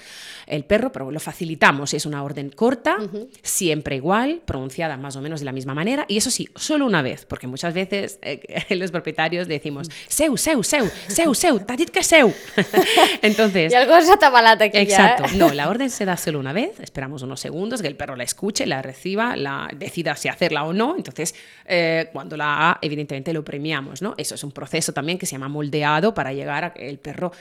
el 0.48 0.64
perro, 0.64 0.92
pero 0.92 1.12
lo 1.12 1.20
facilitamos. 1.20 1.94
Es 1.94 2.06
una 2.06 2.24
orden 2.24 2.50
corta, 2.50 2.98
uh 3.00 3.04
-huh. 3.04 3.30
siempre 3.42 3.96
igual, 3.96 4.42
pronunciada 4.46 4.98
más 4.98 5.16
o 5.16 5.22
menos 5.22 5.42
de 5.42 5.46
la 5.46 5.52
misma 5.52 5.74
manera, 5.74 6.06
y 6.08 6.18
eso 6.18 6.32
sí, 6.32 6.50
solo 6.56 6.86
una 6.86 7.02
vez, 7.02 7.26
porque 7.26 7.48
muchas 7.48 7.74
veces 7.74 8.20
eh, 8.22 8.66
los 8.76 8.92
propietarios 8.92 9.48
decimos, 9.48 9.90
seu, 10.08 10.38
seu, 10.38 10.64
seu, 10.64 10.90
seu, 11.08 11.34
seu, 11.34 11.60
t'ha 11.60 11.76
dit 11.76 11.90
que 11.90 12.04
seu. 12.04 12.34
Entonces... 13.22 13.72
Y 13.72 13.76
algo 13.76 13.94
tabalat 14.18 14.62
aquí 14.62 14.78
Exacto. 14.78 15.24
ya, 15.26 15.34
¿eh? 15.34 15.38
No, 15.38 15.54
la 15.54 15.70
orden 15.70 15.90
se 15.90 16.06
da 16.06 16.18
solo 16.18 16.40
una 16.40 16.54
vez, 16.54 16.80
esperamos 16.80 17.22
unos 17.22 17.40
segundos 17.40 17.82
que 17.82 17.88
el 17.88 17.96
perro 17.96 18.16
la 18.16 18.24
escuche, 18.24 18.66
la 18.66 18.82
reciba, 18.82 19.36
la 19.36 19.70
decida 19.76 20.16
si 20.16 20.28
hacerla 20.28 20.64
o 20.64 20.74
no, 20.74 20.96
entonces 20.96 21.36
eh, 21.66 22.10
cuando 22.14 22.38
la 22.38 22.56
haga, 22.56 22.80
evidentemente 22.82 23.34
lo 23.34 23.44
premiamos, 23.44 24.02
¿no? 24.02 24.16
Eso 24.18 24.36
es 24.36 24.44
un 24.44 24.52
proceso 24.52 24.94
también 24.94 25.18
que 25.18 25.26
se 25.26 25.34
llama 25.34 25.50
moldeado 25.50 26.14
para 26.14 26.34
llegar 26.34 26.47
llegar 26.48 26.64
a 26.64 26.74
que 26.74 26.88
el 26.88 26.98
perro 27.00 27.32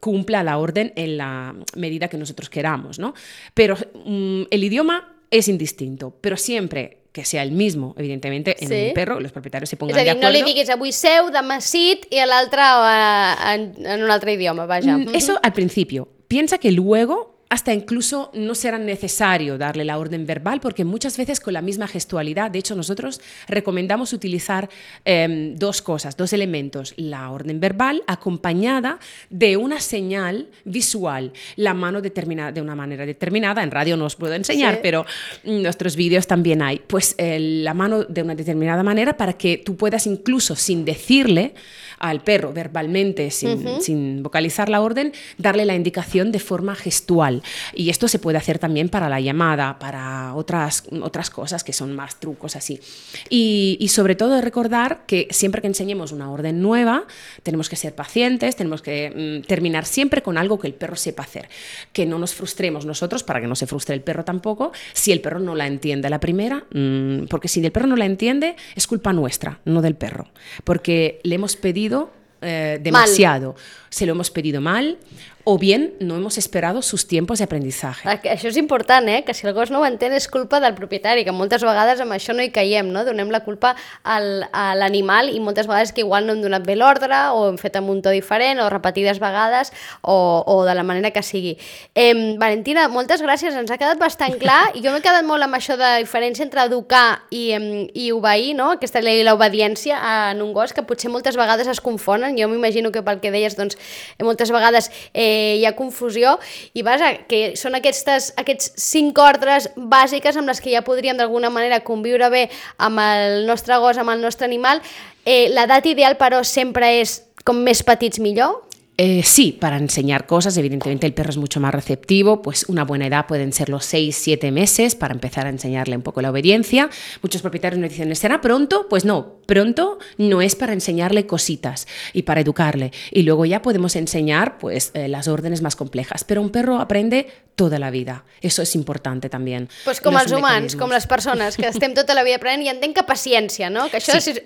cumpla 0.00 0.42
la 0.42 0.58
orden 0.58 0.92
en 0.96 1.16
la 1.16 1.54
medida 1.76 2.08
que 2.08 2.16
nosotros 2.16 2.48
queramos, 2.48 2.98
¿no? 2.98 3.14
Pero 3.52 3.76
um, 4.04 4.46
el 4.50 4.64
idioma 4.64 5.16
es 5.30 5.48
indistinto, 5.48 6.16
pero 6.20 6.36
siempre 6.36 6.98
que 7.12 7.24
sea 7.24 7.42
el 7.42 7.52
mismo, 7.52 7.94
evidentemente, 7.96 8.56
en 8.58 8.68
sí. 8.68 8.88
un 8.88 8.94
perro, 8.94 9.20
los 9.20 9.30
propietarios 9.30 9.70
se 9.70 9.76
pongan 9.76 9.94
és 9.94 10.00
a 10.00 10.02
dir, 10.02 10.06
de 10.06 10.10
acuerdo. 10.18 10.32
no 10.32 10.34
li 10.34 10.42
diguis 10.42 10.70
avui 10.70 10.90
seu, 10.90 11.30
demà 11.30 11.60
sit 11.62 12.08
i 12.10 12.18
l'altre 12.26 12.58
uh, 12.58 13.52
en, 13.52 13.68
en 13.86 14.02
un 14.02 14.10
altre 14.10 14.34
idioma, 14.34 14.66
vaja. 14.66 14.98
Mm, 14.98 15.14
eso 15.14 15.38
al 15.40 15.52
principio. 15.52 16.08
Piensa 16.26 16.58
que 16.58 16.72
luego 16.72 17.33
hasta 17.48 17.72
incluso 17.72 18.30
no 18.34 18.54
será 18.54 18.78
necesario 18.78 19.58
darle 19.58 19.84
la 19.84 19.98
orden 19.98 20.26
verbal 20.26 20.60
porque 20.60 20.84
muchas 20.84 21.16
veces 21.16 21.40
con 21.40 21.52
la 21.54 21.62
misma 21.62 21.86
gestualidad, 21.86 22.50
de 22.50 22.58
hecho 22.58 22.74
nosotros 22.74 23.20
recomendamos 23.48 24.12
utilizar 24.12 24.68
eh, 25.04 25.52
dos 25.56 25.82
cosas, 25.82 26.16
dos 26.16 26.32
elementos, 26.32 26.94
la 26.96 27.30
orden 27.30 27.60
verbal 27.60 28.02
acompañada 28.06 28.98
de 29.30 29.56
una 29.56 29.80
señal 29.80 30.48
visual, 30.64 31.32
la 31.56 31.74
mano 31.74 32.00
determinada 32.00 32.52
de 32.52 32.60
una 32.60 32.74
manera 32.74 33.06
determinada, 33.06 33.62
en 33.62 33.70
radio 33.70 33.96
no 33.96 34.06
os 34.06 34.16
puedo 34.16 34.34
enseñar, 34.34 34.74
sí. 34.74 34.80
pero 34.82 35.06
en 35.44 35.62
nuestros 35.62 35.96
vídeos 35.96 36.26
también 36.26 36.62
hay, 36.62 36.80
pues 36.86 37.14
eh, 37.18 37.38
la 37.38 37.74
mano 37.74 38.04
de 38.04 38.22
una 38.22 38.34
determinada 38.34 38.82
manera 38.82 39.16
para 39.16 39.34
que 39.34 39.58
tú 39.58 39.76
puedas 39.76 40.06
incluso 40.06 40.56
sin 40.56 40.84
decirle 40.84 41.54
al 41.98 42.22
perro 42.22 42.52
verbalmente, 42.52 43.30
sin, 43.30 43.50
uh 43.50 43.62
-huh. 43.62 43.80
sin 43.80 44.22
vocalizar 44.22 44.68
la 44.68 44.80
orden, 44.80 45.12
darle 45.38 45.64
la 45.64 45.74
indicación 45.74 46.32
de 46.32 46.38
forma 46.38 46.74
gestual. 46.74 47.42
Y 47.74 47.90
esto 47.90 48.08
se 48.08 48.18
puede 48.18 48.38
hacer 48.38 48.58
también 48.58 48.88
para 48.88 49.08
la 49.08 49.20
llamada, 49.20 49.78
para 49.78 50.34
otras, 50.34 50.84
otras 51.02 51.30
cosas 51.30 51.64
que 51.64 51.72
son 51.72 51.94
más 51.94 52.20
trucos 52.20 52.56
así. 52.56 52.80
Y, 53.28 53.76
y, 53.80 53.88
sobre 53.88 54.14
todo 54.14 54.40
recordar 54.40 55.04
que 55.06 55.28
siempre 55.30 55.60
que 55.60 55.68
enseñemos 55.68 56.12
una 56.12 56.30
orden 56.30 56.60
nueva, 56.60 57.04
tenemos 57.42 57.68
que 57.68 57.76
ser 57.76 57.94
pacientes, 57.94 58.56
tenemos 58.56 58.82
que 58.82 59.42
mm, 59.42 59.46
terminar 59.46 59.86
siempre 59.86 60.22
con 60.22 60.38
algo 60.38 60.58
que 60.58 60.66
el 60.66 60.74
perro 60.74 60.96
sepa 60.96 61.22
hacer. 61.22 61.48
Que 61.92 62.06
no 62.06 62.18
nos 62.18 62.34
frustremos 62.34 62.86
nosotros, 62.86 63.22
para 63.22 63.40
que 63.40 63.46
no 63.46 63.56
se 63.56 63.66
frustre 63.66 63.94
el 63.94 64.00
perro 64.00 64.24
tampoco, 64.24 64.72
si 64.92 65.12
el 65.12 65.20
perro 65.20 65.40
no 65.40 65.54
la 65.54 65.66
entiende 65.66 66.10
la 66.10 66.20
primera, 66.20 66.64
mmm, 66.72 67.24
porque 67.28 67.48
si 67.48 67.64
el 67.64 67.72
perro 67.72 67.86
no 67.86 67.96
la 67.96 68.06
entiende, 68.06 68.56
es 68.74 68.86
culpa 68.86 69.12
nuestra, 69.12 69.60
no 69.64 69.82
del 69.82 69.94
perro. 69.94 70.28
Porque 70.64 71.20
le 71.22 71.34
hemos 71.34 71.56
pedido 71.56 72.10
eh, 72.40 72.78
demasiado. 72.82 73.52
Mal. 73.52 73.62
Se 73.88 74.06
lo 74.06 74.12
hemos 74.12 74.30
pedido 74.30 74.60
mal 74.60 74.98
o 75.44 75.58
bien 75.58 75.94
no 76.00 76.16
hemos 76.16 76.38
esperado 76.38 76.80
sus 76.80 77.06
tiempos 77.06 77.38
de 77.38 77.44
aprendizaje. 77.44 78.08
Això 78.08 78.48
és 78.48 78.56
important, 78.56 79.04
eh? 79.12 79.22
que 79.24 79.34
si 79.36 79.46
el 79.46 79.52
gos 79.52 79.70
no 79.70 79.82
ho 79.82 79.86
entén 79.86 80.14
és 80.16 80.24
culpa 80.32 80.58
del 80.60 80.72
propietari, 80.74 81.24
que 81.24 81.34
moltes 81.36 81.62
vegades 81.64 82.00
amb 82.00 82.16
això 82.16 82.32
no 82.32 82.42
hi 82.42 82.48
caiem, 82.48 82.88
no? 82.92 83.04
donem 83.04 83.28
la 83.30 83.42
culpa 83.44 83.74
al, 84.02 84.46
a 84.56 84.72
l'animal 84.74 85.28
i 85.28 85.40
moltes 85.44 85.68
vegades 85.68 85.92
que 85.92 86.00
igual 86.00 86.24
no 86.24 86.32
hem 86.32 86.40
donat 86.40 86.64
bé 86.64 86.78
l'ordre 86.80 87.18
o 87.36 87.50
hem 87.50 87.58
fet 87.60 87.76
amb 87.76 87.92
un 87.92 88.00
to 88.00 88.12
diferent 88.14 88.62
o 88.64 88.70
repetides 88.72 89.20
vegades 89.20 89.72
o, 90.00 90.16
o 90.48 90.56
de 90.64 90.74
la 90.74 90.82
manera 90.82 91.12
que 91.12 91.22
sigui. 91.22 91.58
Eh, 91.92 92.36
Valentina, 92.40 92.88
moltes 92.88 93.20
gràcies, 93.20 93.52
ens 93.52 93.70
ha 93.70 93.78
quedat 93.80 94.00
bastant 94.00 94.38
clar 94.40 94.70
i 94.76 94.80
jo 94.80 94.96
m'he 94.96 95.04
quedat 95.04 95.28
molt 95.28 95.44
amb 95.44 95.60
això 95.60 95.76
de 95.76 95.92
diferència 96.06 96.46
entre 96.46 96.64
educar 96.64 97.20
i, 97.28 97.52
i 97.92 98.08
obeir, 98.16 98.56
no? 98.56 98.72
aquesta 98.78 99.04
llei 99.04 99.20
l'obediència 99.28 100.00
en 100.32 100.40
un 100.40 100.56
gos 100.56 100.72
que 100.72 100.86
potser 100.88 101.12
moltes 101.12 101.36
vegades 101.36 101.68
es 101.68 101.84
confonen, 101.84 102.38
jo 102.40 102.48
m'imagino 102.48 102.94
que 102.94 103.04
pel 103.04 103.20
que 103.20 103.34
deies 103.34 103.60
doncs, 103.60 103.76
moltes 104.24 104.48
vegades 104.54 104.88
eh, 105.12 105.33
eh, 105.34 105.56
hi 105.58 105.66
ha 105.66 105.74
confusió 105.76 106.36
i 106.74 106.84
vaja, 106.86 107.10
que 107.28 107.54
són 107.58 107.74
aquestes, 107.78 108.30
aquests 108.40 108.72
cinc 108.80 109.18
ordres 109.18 109.68
bàsiques 109.76 110.38
amb 110.38 110.50
les 110.50 110.62
que 110.62 110.72
ja 110.74 110.84
podríem 110.86 111.18
d'alguna 111.18 111.50
manera 111.50 111.82
conviure 111.86 112.30
bé 112.30 112.46
amb 112.78 113.02
el 113.02 113.44
nostre 113.50 113.78
gos, 113.82 113.98
amb 113.98 114.14
el 114.14 114.22
nostre 114.22 114.46
animal. 114.46 114.82
Eh, 115.24 115.48
L'edat 115.50 115.86
ideal, 115.90 116.18
però, 116.20 116.44
sempre 116.46 116.94
és 117.00 117.18
com 117.44 117.58
més 117.64 117.82
petits 117.84 118.22
millor? 118.22 118.62
Eh, 118.96 119.22
sí, 119.24 119.50
para 119.50 119.76
enseñar 119.76 120.26
cosas, 120.26 120.56
evidentemente 120.56 121.04
el 121.06 121.14
perro 121.14 121.30
es 121.30 121.36
mucho 121.36 121.58
más 121.58 121.74
receptivo, 121.74 122.42
pues 122.42 122.64
una 122.68 122.84
buena 122.84 123.08
edad 123.08 123.26
pueden 123.26 123.52
ser 123.52 123.68
los 123.68 123.84
6, 123.86 124.16
7 124.16 124.52
meses 124.52 124.94
para 124.94 125.12
empezar 125.12 125.46
a 125.46 125.48
enseñarle 125.50 125.96
un 125.96 126.02
poco 126.02 126.22
la 126.22 126.30
obediencia. 126.30 126.88
Muchos 127.20 127.42
propietarios 127.42 127.80
me 127.80 127.88
dicen, 127.88 128.14
¿será 128.14 128.40
pronto? 128.40 128.86
Pues 128.88 129.04
no, 129.04 129.40
pronto 129.46 129.98
no 130.16 130.42
es 130.42 130.54
para 130.54 130.72
enseñarle 130.72 131.26
cositas 131.26 131.88
y 132.12 132.22
para 132.22 132.40
educarle. 132.40 132.92
Y 133.10 133.22
luego 133.22 133.44
ya 133.44 133.62
podemos 133.62 133.96
enseñar 133.96 134.58
pues 134.58 134.92
eh, 134.94 135.08
las 135.08 135.26
órdenes 135.26 135.60
más 135.60 135.74
complejas. 135.74 136.22
Pero 136.22 136.40
un 136.40 136.50
perro 136.50 136.78
aprende 136.78 137.26
toda 137.56 137.78
la 137.78 137.90
vida. 137.90 138.24
Eso 138.40 138.62
es 138.62 138.74
importante 138.74 139.28
también. 139.28 139.68
Pues 139.84 140.00
com 140.02 140.16
els 140.18 140.32
humans, 140.34 140.74
com 140.76 140.90
les 140.90 141.06
persones, 141.06 141.56
que 141.56 141.68
estem 141.70 141.94
tota 141.94 142.16
la 142.16 142.24
vida 142.26 142.40
aprenent 142.40 142.64
i 142.66 142.70
entenc 142.72 142.96
que 142.98 143.04
paciència, 143.06 143.70
no? 143.70 143.86
Que 143.92 144.00
això 144.00 144.18
sí. 144.18 144.34
és... 144.34 144.42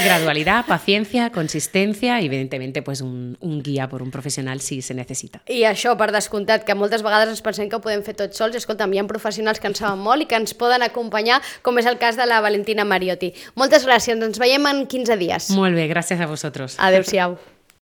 Gradualidad, 0.00 0.66
paciencia, 0.66 1.30
consistencia 1.30 2.20
y 2.20 2.26
evidentemente 2.26 2.82
pues 2.82 3.00
un, 3.00 3.36
un 3.40 3.62
guía 3.62 3.79
por 3.88 4.02
un 4.02 4.10
professional 4.10 4.60
si 4.60 4.80
se 4.82 4.94
necessita. 4.94 5.40
I 5.48 5.62
això, 5.68 5.96
per 5.96 6.10
descomptat, 6.12 6.66
que 6.66 6.74
moltes 6.74 7.04
vegades 7.06 7.30
ens 7.32 7.44
pensem 7.44 7.70
que 7.70 7.78
ho 7.78 7.84
podem 7.84 8.02
fer 8.06 8.16
tots 8.18 8.36
sols, 8.36 8.54
i 8.54 8.60
escolta'm, 8.60 8.92
hi 8.92 9.00
ha 9.00 9.06
professionals 9.08 9.60
que 9.60 9.70
en 9.70 9.78
saben 9.78 10.02
molt 10.02 10.26
i 10.26 10.28
que 10.30 10.36
ens 10.36 10.52
poden 10.54 10.82
acompanyar, 10.82 11.40
com 11.62 11.78
és 11.78 11.86
el 11.86 11.98
cas 12.02 12.18
de 12.20 12.26
la 12.26 12.42
Valentina 12.44 12.84
Mariotti. 12.84 13.32
Moltes 13.54 13.86
gràcies, 13.88 14.18
ens 14.18 14.42
veiem 14.42 14.66
en 14.66 14.84
15 14.90 15.16
dies. 15.20 15.50
Molt 15.56 15.78
bé, 15.78 15.88
gràcies 15.88 16.20
a 16.20 16.28
vosaltres. 16.30 16.76
Adéu-siau. 16.78 17.38